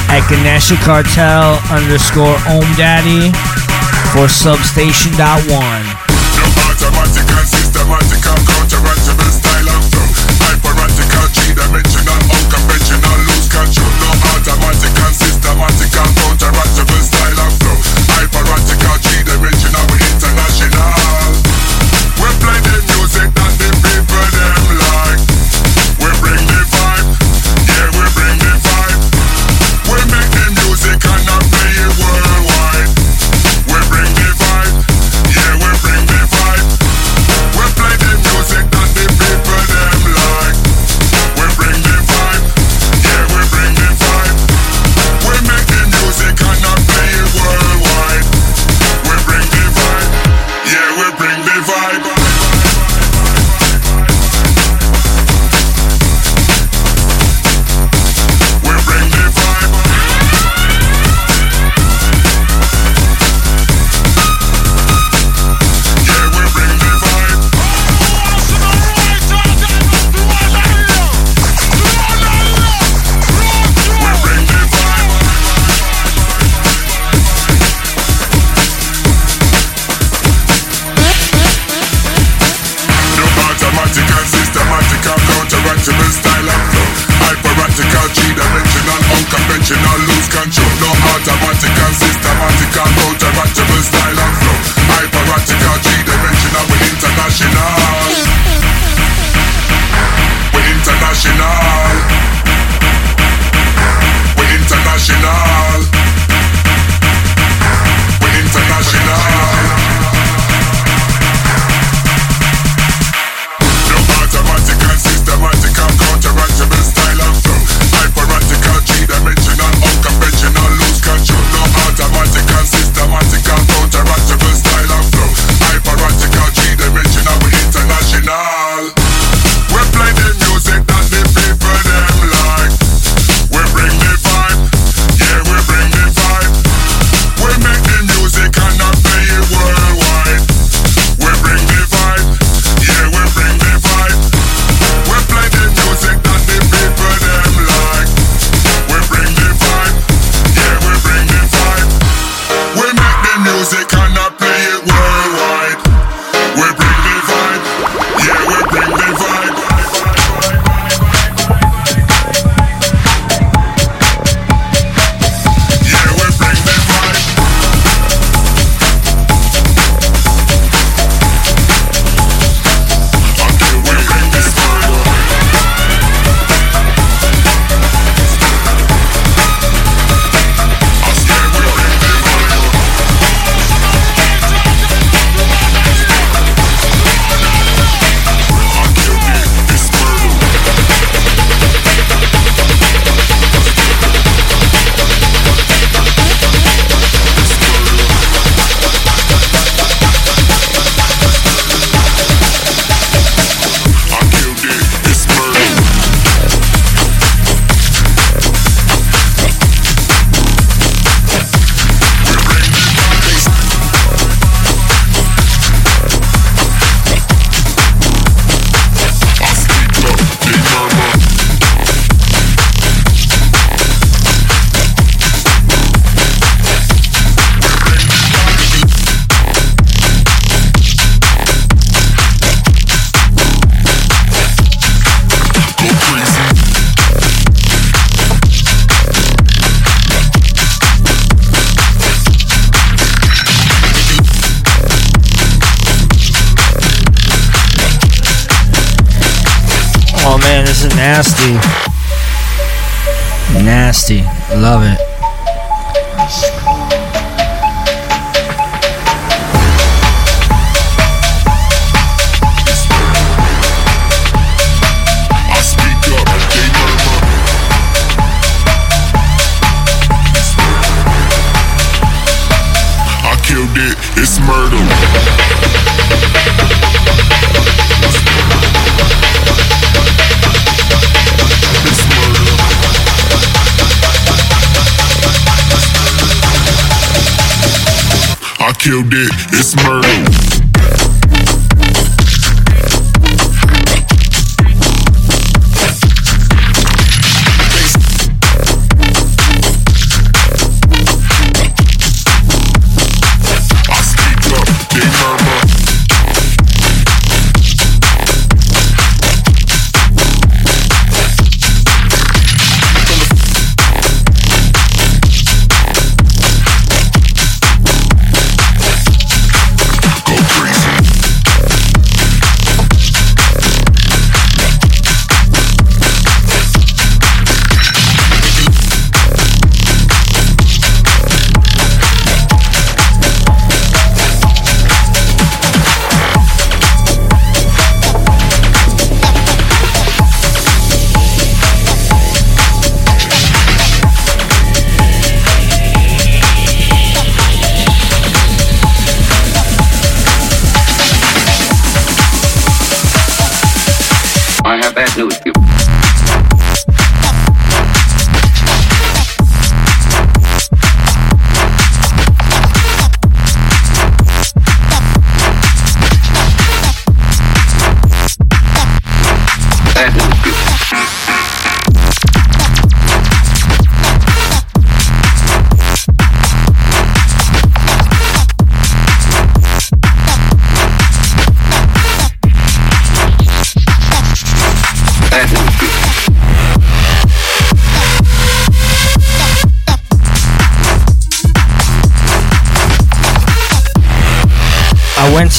at 0.08 0.26
Ganesha 0.30 0.76
Cartel 0.76 1.60
underscore 1.68 2.40
Om 2.48 2.64
Daddy 2.72 3.28
for 4.16 4.30
substation.one. 4.30 5.20
Mathematical, 5.44 5.99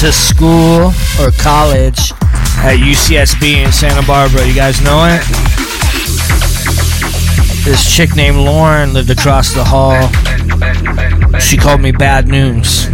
to 0.02 0.10
school 0.10 0.86
or 1.20 1.30
college 1.38 2.10
at 2.58 2.76
UCSB 2.76 3.64
in 3.64 3.70
Santa 3.70 4.04
Barbara. 4.04 4.44
You 4.44 4.52
guys 4.52 4.82
know 4.82 5.04
it? 5.04 5.22
This 7.64 7.94
chick 7.94 8.16
named 8.16 8.38
Lauren 8.38 8.94
lived 8.94 9.10
across 9.10 9.54
the 9.54 9.62
hall. 9.62 10.08
She 11.38 11.56
called 11.56 11.80
me 11.80 11.92
Bad 11.92 12.26
News. 12.26 12.86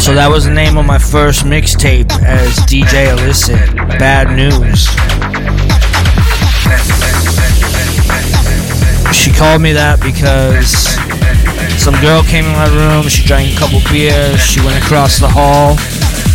So 0.00 0.14
that 0.14 0.28
was 0.30 0.44
the 0.44 0.52
name 0.54 0.78
of 0.78 0.86
my 0.86 0.98
first 0.98 1.42
mixtape 1.42 2.12
as 2.22 2.54
DJ 2.58 3.10
Illicit. 3.10 3.74
Bad 3.98 4.30
News. 4.36 4.86
She 9.12 9.32
called 9.32 9.60
me 9.60 9.72
that 9.72 10.00
because 10.00 11.05
some 11.86 12.02
girl 12.02 12.20
came 12.24 12.44
in 12.44 12.50
my 12.50 12.66
room, 12.74 13.06
she 13.06 13.22
drank 13.22 13.54
a 13.54 13.56
couple 13.56 13.78
beers, 13.92 14.40
she 14.40 14.58
went 14.58 14.74
across 14.74 15.20
the 15.20 15.28
hall, 15.30 15.78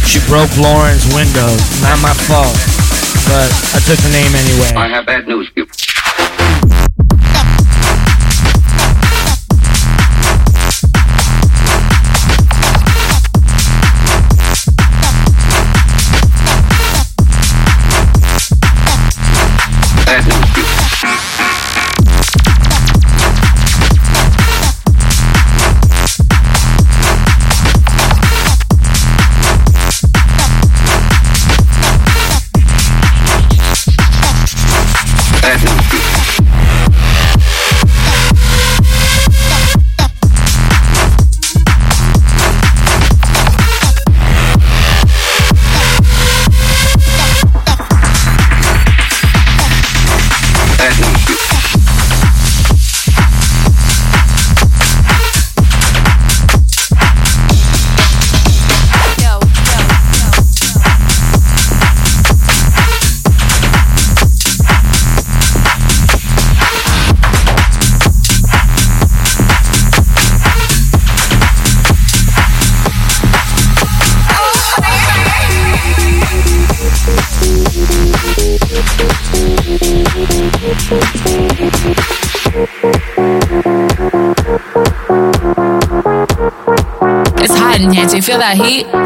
she 0.07 0.23
broke 0.31 0.47
Lauren's 0.55 1.03
window. 1.11 1.51
Not 1.83 1.99
my 1.99 2.15
fault, 2.23 2.55
but 3.27 3.51
I 3.75 3.83
took 3.83 3.99
the 3.99 4.15
name 4.15 4.31
anyway. 4.31 4.71
I 4.79 4.87
have 4.87 5.05
bad 5.05 5.27
news 5.27 5.49
for 5.49 5.67
that 88.41 88.57
heat? 88.57 89.00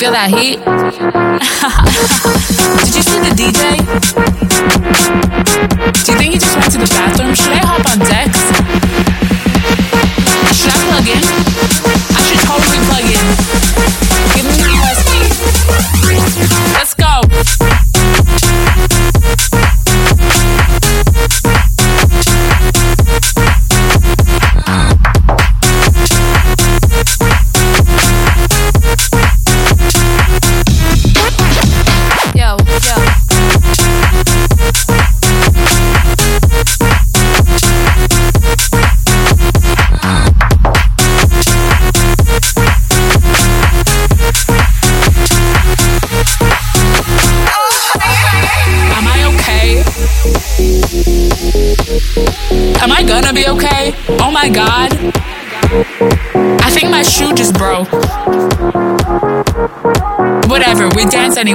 Feel 0.00 0.12
that 0.12 0.30
heat? 0.30 0.56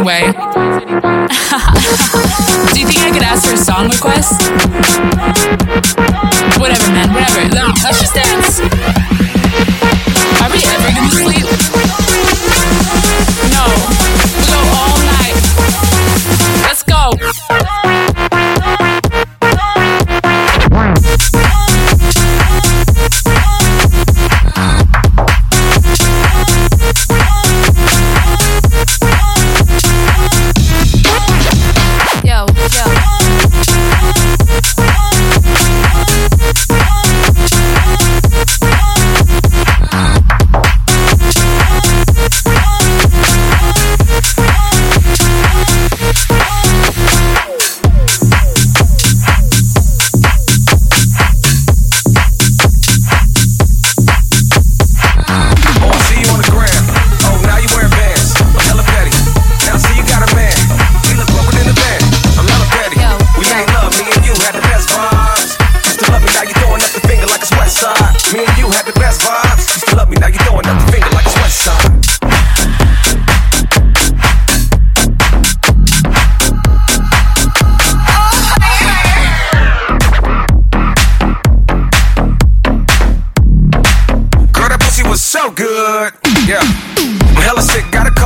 dance 0.06 0.35
good. 85.56 86.14
Yeah. 86.48 86.60
I'm 86.60 87.42
hella 87.42 87.62
sick, 87.62 87.90
gotta 87.92 88.12
come 88.12 88.25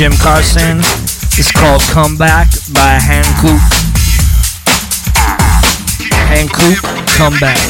Jim 0.00 0.12
Carson. 0.12 0.78
It's 1.36 1.52
called 1.52 1.82
Comeback 1.82 2.48
by 2.72 2.96
Hankook. 2.96 3.60
Hankook 6.24 6.80
Comeback. 7.18 7.60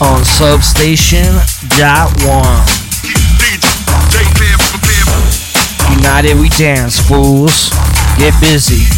On 0.00 0.24
Substation 0.24 1.26
dot 1.76 2.08
one. 2.24 2.64
United 5.94 6.40
we 6.40 6.48
dance, 6.56 6.98
fools. 6.98 7.68
Get 8.16 8.32
busy. 8.40 8.95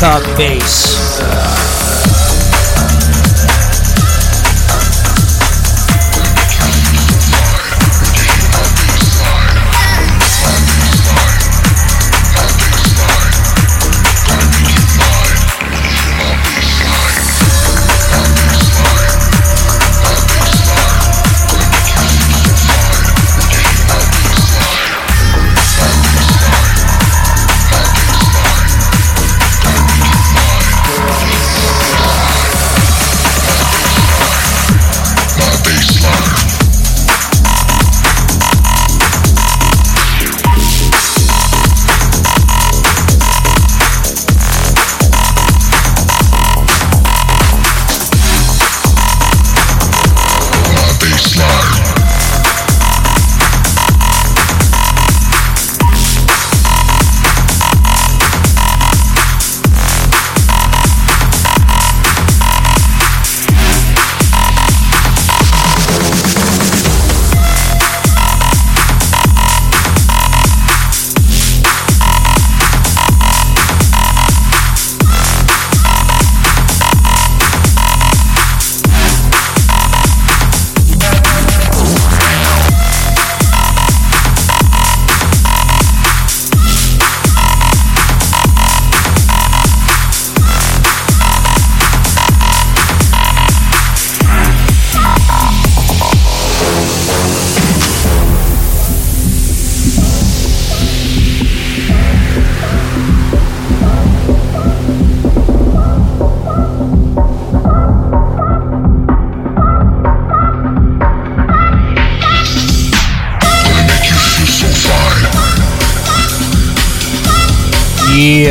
Bangkok 0.00 0.38
Bass. 0.38 1.07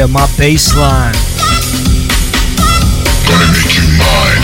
yeah, 0.08 0.14
my 0.14 0.26
bassline. 0.38 1.14
Gonna 3.28 3.48
make 3.52 3.74
you 3.76 3.88
mine. 3.98 4.44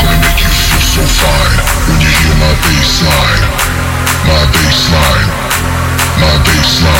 Gonna 0.00 0.18
make 0.20 0.40
you 0.40 0.50
feel 0.50 0.80
so 0.80 1.02
fine 1.02 1.58
when 1.88 2.00
you 2.00 2.08
hear 2.08 2.34
my 2.36 2.52
bassline. 2.64 3.42
My 4.26 4.42
bassline. 4.52 5.28
My 6.20 6.32
bassline. 6.44 6.95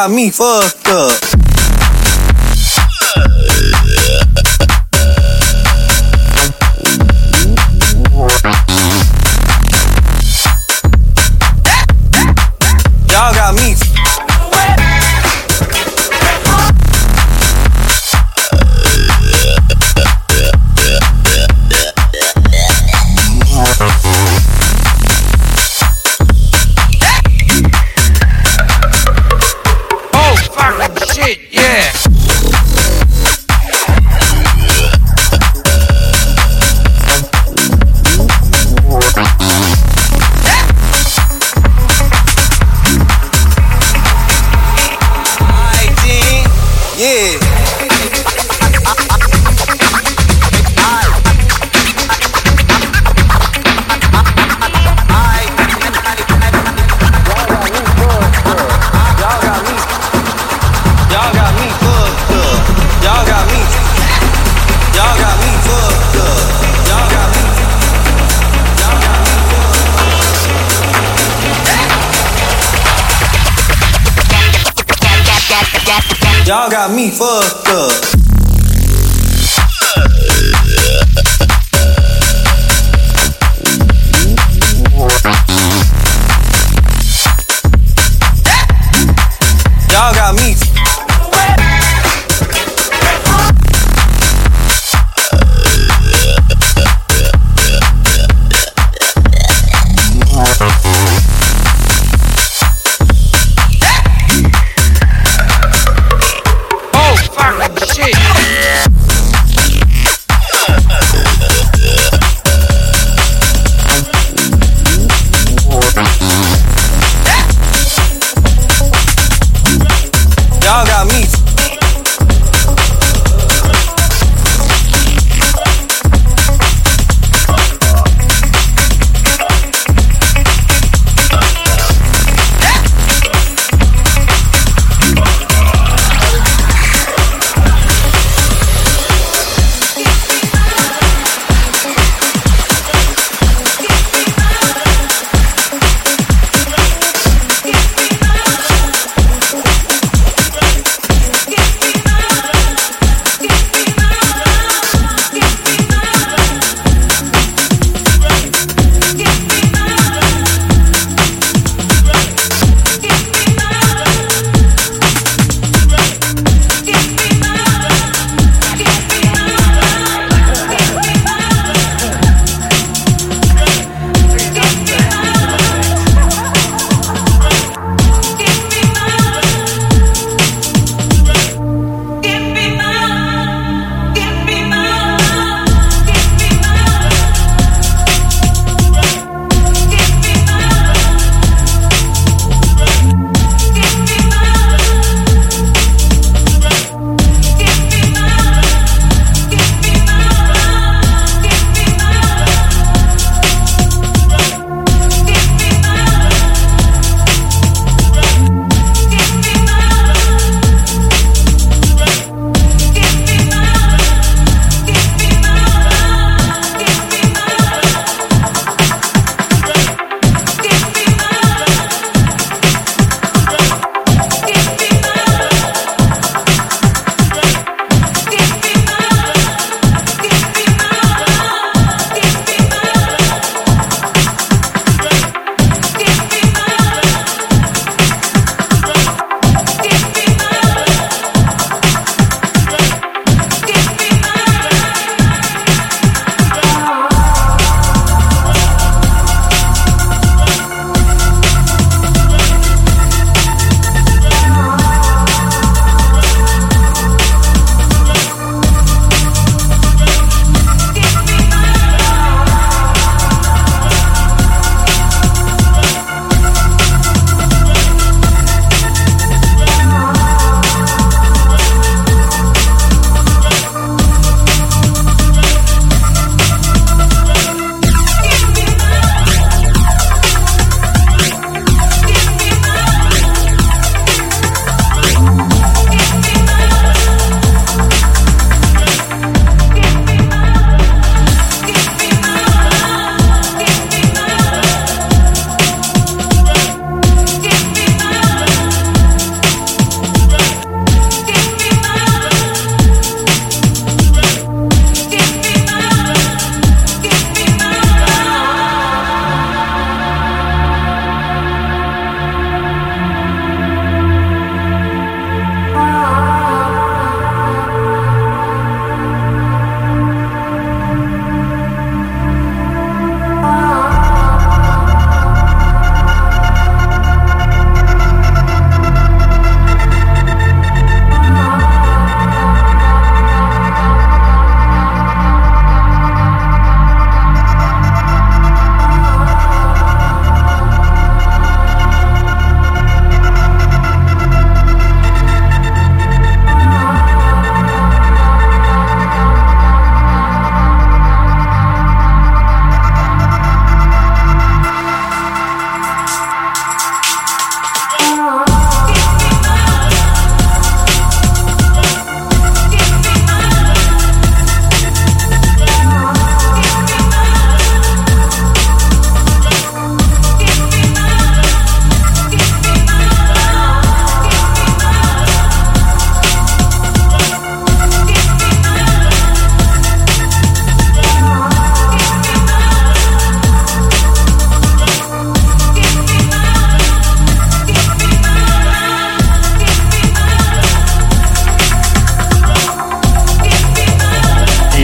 got 0.00 0.10
me 0.10 0.30
fucked 0.30 0.88
up. 0.88 1.09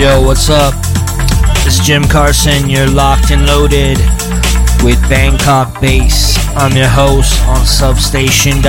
Yo, 0.07 0.23
what's 0.23 0.49
up? 0.51 0.73
It's 1.67 1.85
Jim 1.85 2.05
Carson. 2.05 2.71
You're 2.71 2.87
locked 2.87 3.33
and 3.33 3.45
loaded 3.45 3.99
with 4.85 5.01
Bangkok 5.09 5.81
Bass. 5.81 6.39
I'm 6.55 6.77
your 6.77 6.87
host 6.87 7.43
on 7.47 7.67
Substation.1. 7.67 8.63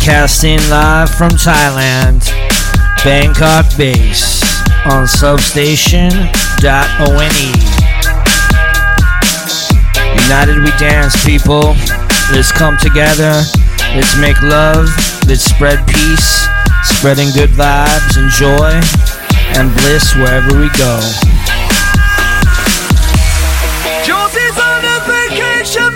Broadcasting 0.00 0.58
live 0.70 1.10
from 1.10 1.28
Thailand, 1.32 2.24
Bangkok 3.04 3.66
Bass 3.76 4.40
on 4.86 5.06
Substation.one. 5.06 6.32
United 10.24 10.56
we 10.56 10.70
dance, 10.78 11.22
people. 11.22 11.76
Let's 12.32 12.50
come 12.50 12.78
together. 12.78 13.42
Let's 13.92 14.16
make 14.16 14.40
love. 14.40 14.88
Let's 15.28 15.44
spread 15.44 15.86
peace, 15.86 16.48
spreading 16.96 17.28
good 17.34 17.50
vibes 17.50 18.16
and 18.16 18.30
joy 18.32 18.72
and 19.60 19.70
bliss 19.84 20.14
wherever 20.16 20.58
we 20.58 20.70
go. 20.80 20.96
Josie's 24.00 24.58
on 24.58 24.80
a 24.80 24.98
vacation 25.04 25.92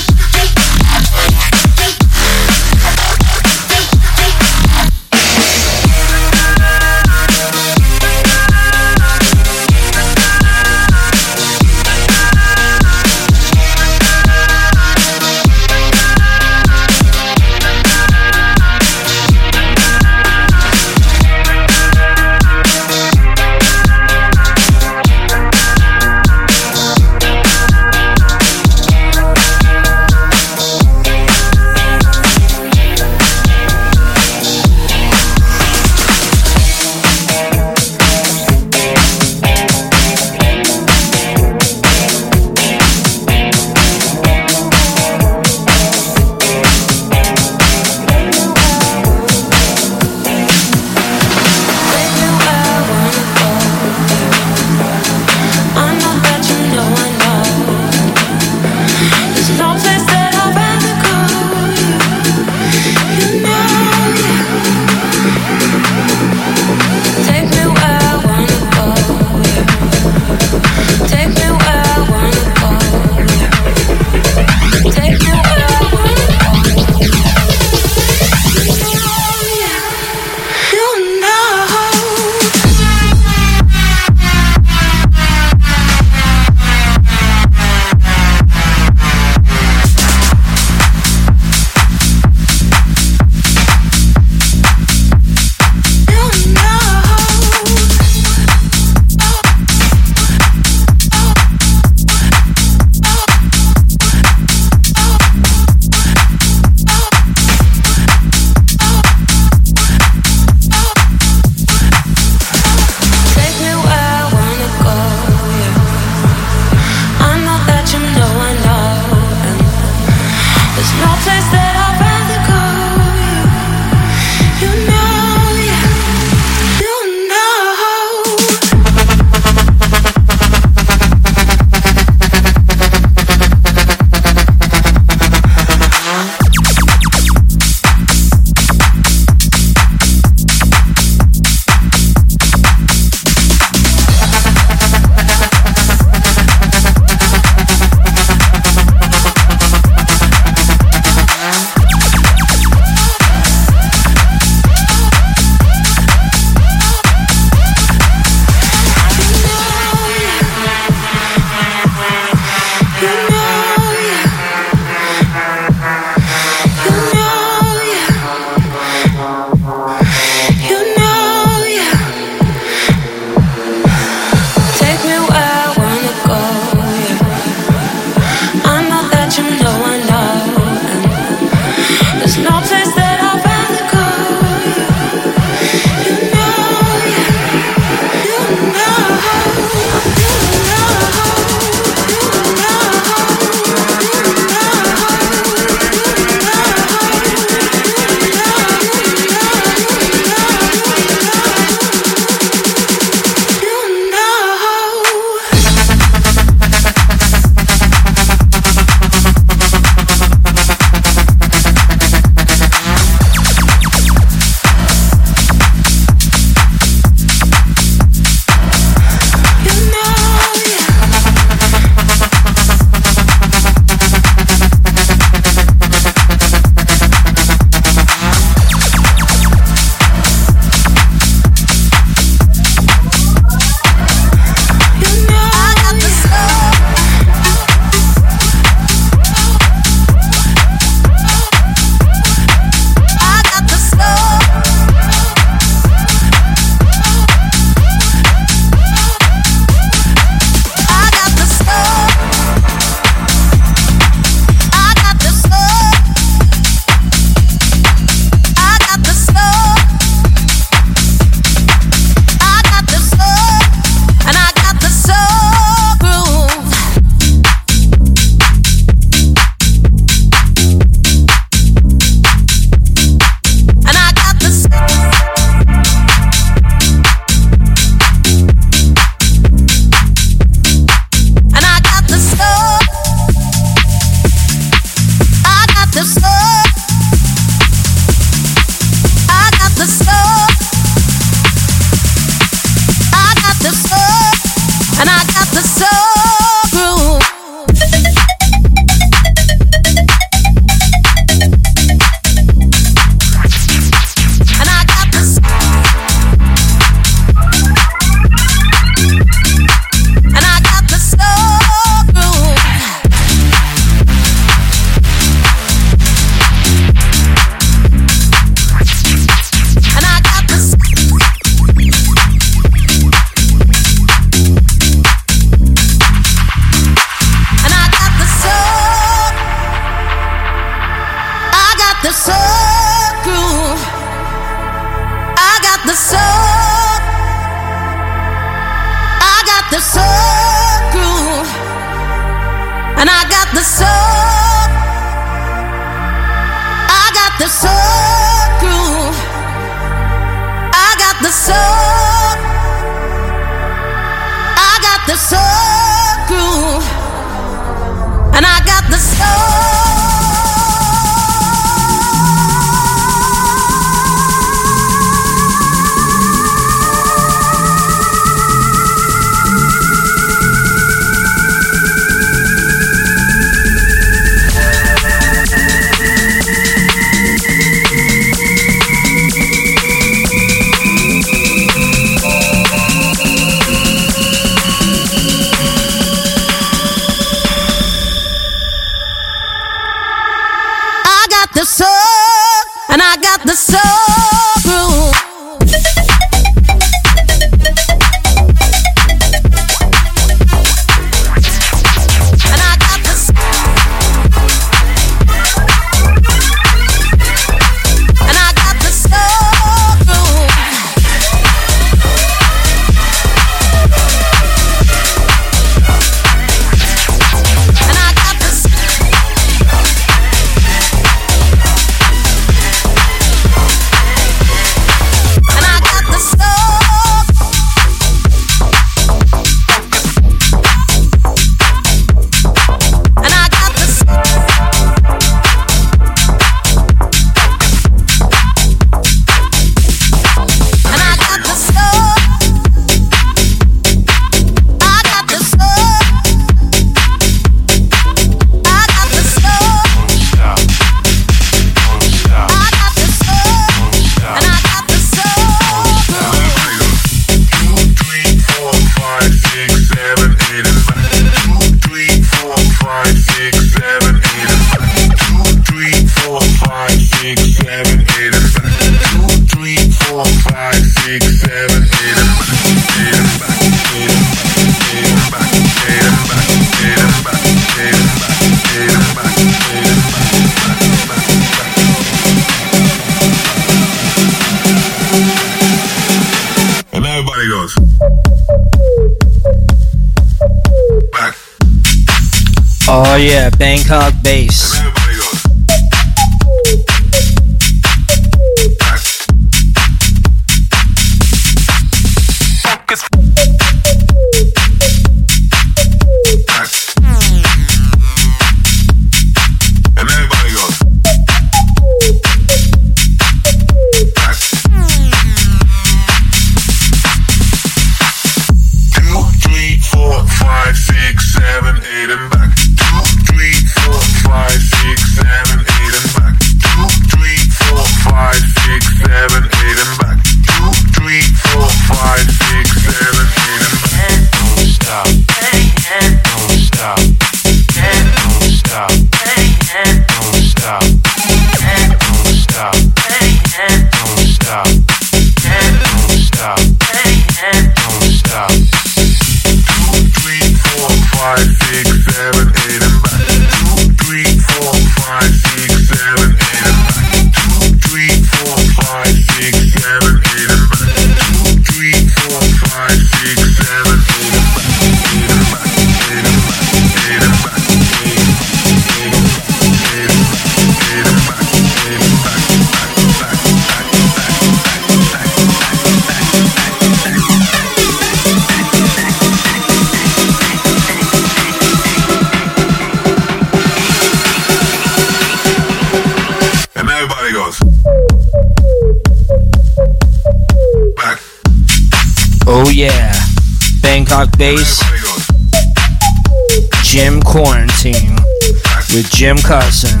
Jim 599.22 599.38
Carson, 599.38 600.00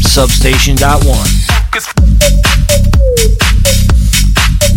Substation 0.00 0.76
Dot 0.76 1.04
One. 1.04 1.26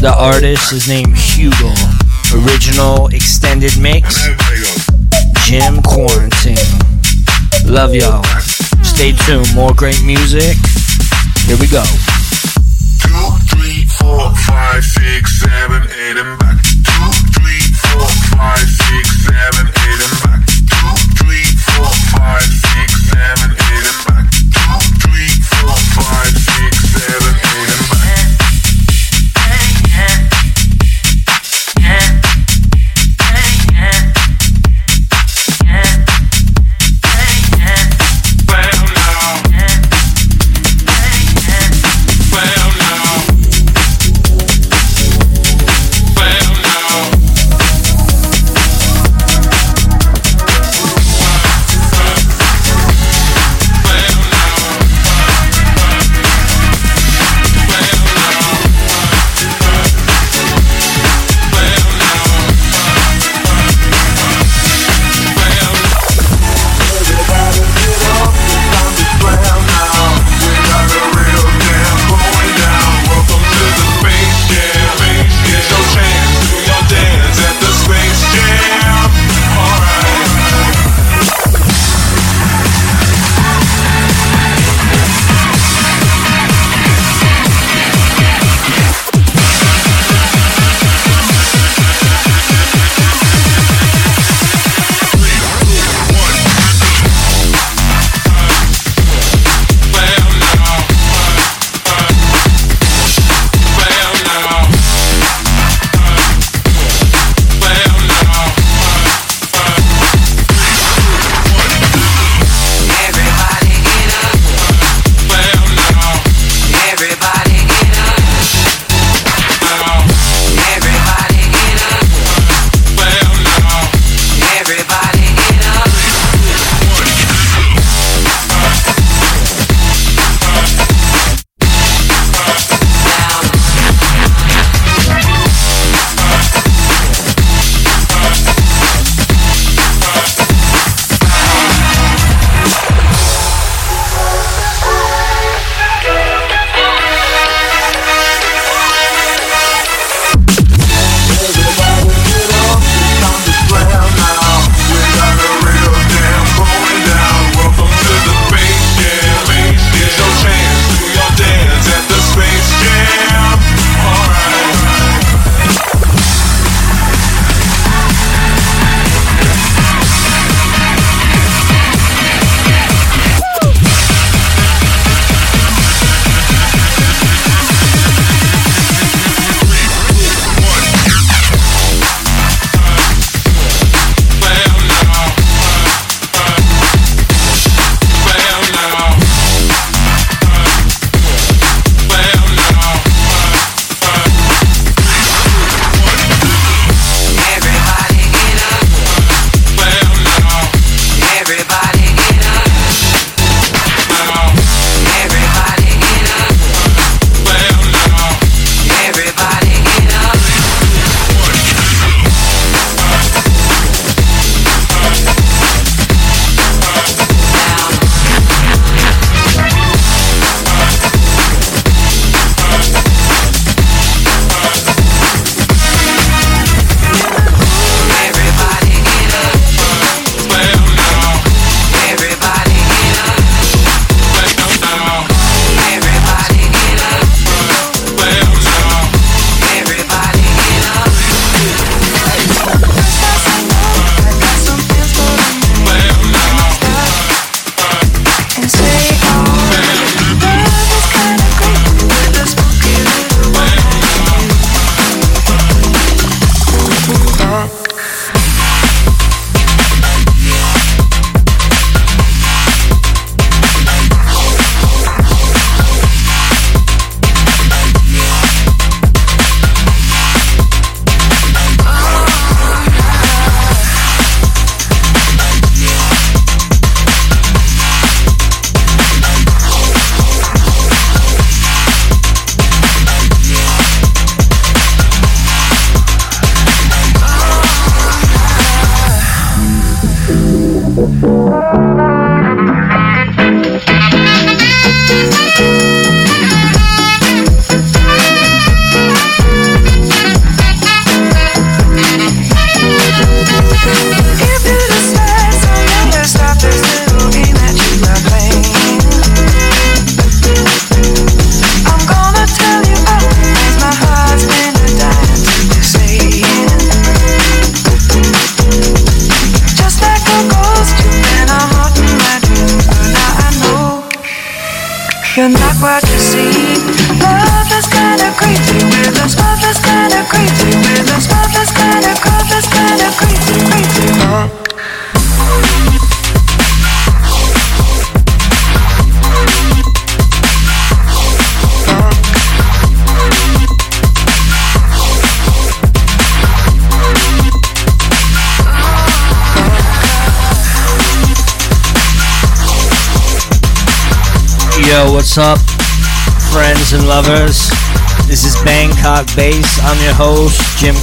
The 0.01 0.11
artist 0.17 0.73
is 0.73 0.87
named 0.89 1.15
Hugo. 1.15 1.71
Original 2.33 3.05
extended 3.09 3.77
mix, 3.79 4.25
Jim 5.45 5.79
Quarantine. 5.83 6.57
Love 7.65 7.93
y'all. 7.93 8.23
Stay 8.81 9.11
tuned, 9.11 9.53
more 9.53 9.75
great 9.75 10.03
music. 10.03 10.57
Here 11.45 11.57
we 11.61 11.67
go. 11.67 11.83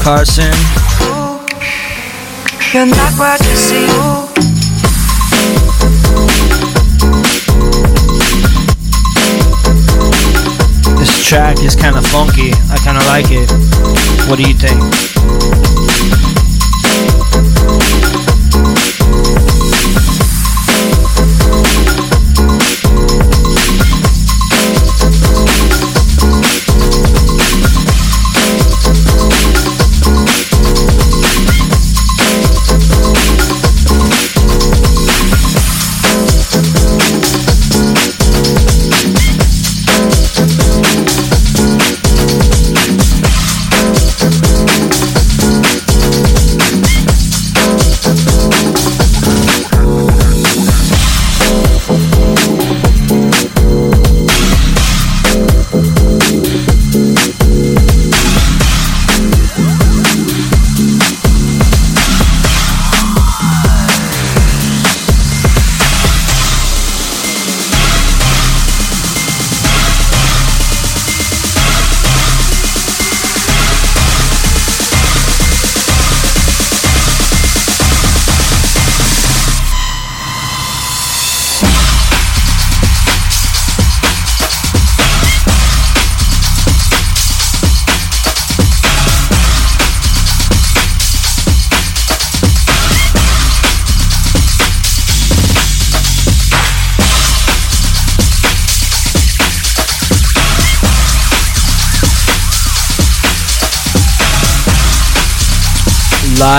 Carson. 0.02 0.81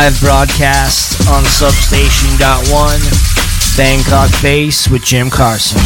live 0.03 0.19
broadcast 0.19 1.30
on 1.30 1.45
Substation.1, 1.45 3.77
Bangkok 3.77 4.30
Bass 4.41 4.90
with 4.90 5.01
Jim 5.01 5.30
Carson. 5.30 5.80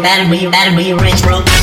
Better 0.00 0.30
be, 0.30 0.46
better 0.46 0.76
be, 0.76 0.92
rich, 0.94 1.22
bro. 1.22 1.59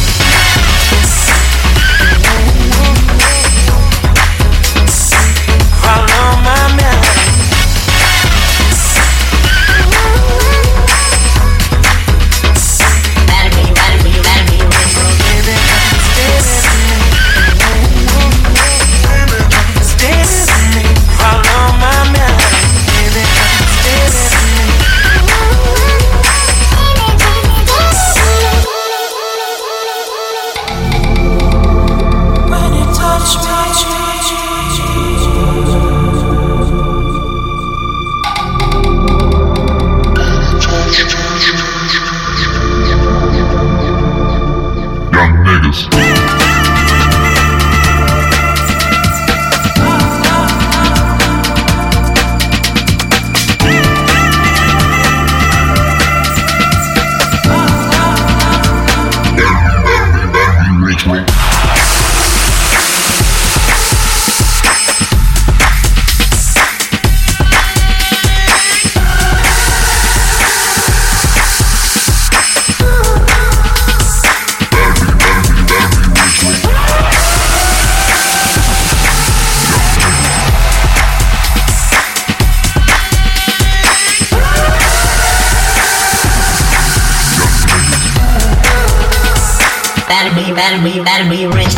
Better 91.08 91.30
be, 91.30 91.48
rich, 91.48 91.74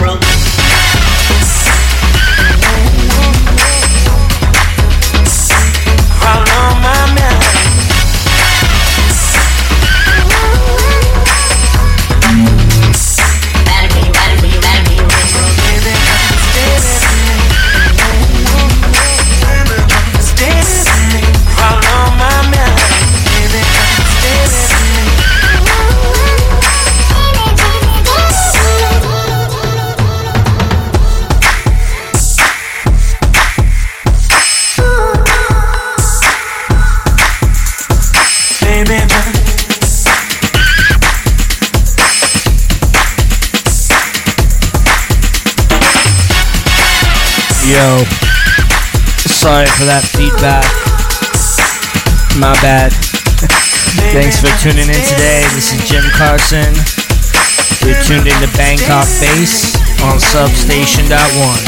for 49.80 49.88
that 49.88 50.04
feedback. 50.04 50.68
My 52.36 52.52
bad. 52.60 52.92
Thanks 54.12 54.44
for 54.44 54.52
tuning 54.60 54.92
in 54.92 55.04
today. 55.08 55.48
This 55.56 55.72
is 55.72 55.80
Jim 55.88 56.04
Carson. 56.20 56.76
You're 57.88 57.96
tuned 58.04 58.28
into 58.28 58.52
Bangkok 58.60 59.08
Bass 59.24 59.80
on 60.04 60.20
Substation 60.20 61.08
One. 61.08 61.64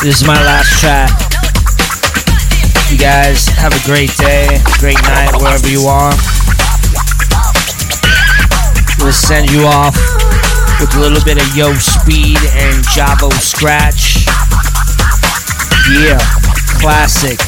This 0.00 0.22
is 0.22 0.24
my 0.24 0.40
last 0.40 0.80
track. 0.80 1.12
You 2.88 2.96
guys 2.96 3.52
have 3.60 3.76
a 3.76 3.82
great 3.84 4.16
day, 4.16 4.48
great 4.80 4.96
night, 5.04 5.36
wherever 5.36 5.68
you 5.68 5.84
are. 5.84 6.37
We'll 9.08 9.14
send 9.14 9.50
you 9.50 9.62
off 9.62 9.96
with 10.78 10.94
a 10.94 11.00
little 11.00 11.24
bit 11.24 11.40
of 11.40 11.56
Yo 11.56 11.72
Speed 11.72 12.36
and 12.52 12.84
Javo 12.84 13.32
Scratch. 13.40 14.26
Yeah, 15.90 16.18
classic. 16.78 17.47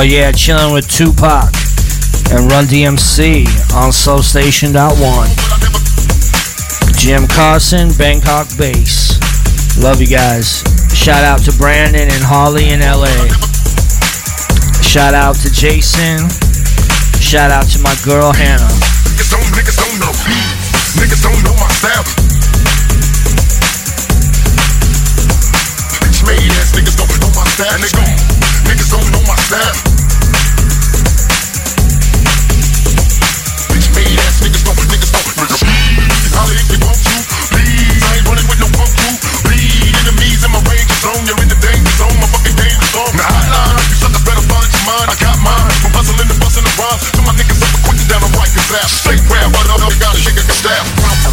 Oh 0.00 0.02
yeah, 0.02 0.32
chilling 0.32 0.72
with 0.72 0.88
Tupac 0.88 1.52
and 2.32 2.48
Run 2.48 2.64
DMC 2.64 3.44
on 3.76 3.92
Substation 3.92 4.72
One. 4.72 5.28
Jim 6.96 7.28
Carson, 7.28 7.92
Bangkok 8.00 8.48
Bass. 8.56 9.20
Love 9.76 10.00
you 10.00 10.08
guys. 10.08 10.64
Shout 10.96 11.20
out 11.20 11.44
to 11.44 11.52
Brandon 11.60 12.08
and 12.08 12.24
Holly 12.24 12.72
in 12.72 12.80
LA. 12.80 13.12
Shout 14.80 15.12
out 15.12 15.36
to 15.44 15.52
Jason. 15.52 16.24
Shout 17.20 17.52
out 17.52 17.68
to 17.76 17.78
my 17.84 17.92
girl 18.00 18.32
Hannah. 18.32 18.72
Niggas 19.04 19.28
don't, 19.28 19.52
niggas 19.52 19.76
don't 19.76 20.00
know. 20.00 20.16
Niggas 20.96 21.20
don't 21.20 21.44
know 21.44 21.52
my. 21.60 21.68
Bitch 26.00 26.24
made 26.24 26.48
ass 26.56 26.72
niggas 26.72 26.96
don't 26.96 27.12
know 27.20 27.28
my 27.36 27.44
niggas 28.64 28.88
don't 28.88 29.12
know 29.12 29.20
my. 29.28 29.89
if 36.48 36.68
you 36.72 36.78
want 36.80 36.96
to. 36.96 37.16
I 38.00 38.16
ain't 38.16 38.26
running 38.28 38.48
with 38.48 38.60
no. 38.96 39.12
Bleed 39.44 39.92
enemies 40.04 40.40
in 40.46 40.50
my 40.54 40.62
zone. 41.04 41.22
You're 41.28 41.40
in 41.44 41.50
the 41.52 41.58
danger 41.60 41.94
zone. 42.00 42.16
My 42.16 42.28
fucking 42.32 42.56
hotline, 43.28 43.76
you 43.90 43.96
suckers 44.00 44.24
better 44.24 44.44
find 44.48 44.68
your. 44.86 45.06
I 45.10 45.16
got 45.20 45.36
mine. 45.44 45.68
And 45.84 45.92
busting 45.92 46.16
my 47.26 47.34
niggas 47.36 47.60
down 48.08 48.22
the 48.24 48.32
right 48.38 48.50
I 49.84 49.90
got 50.00 50.16
a 50.16 50.20
shake 50.20 50.38
a 50.48 50.54
staff. 50.56 51.29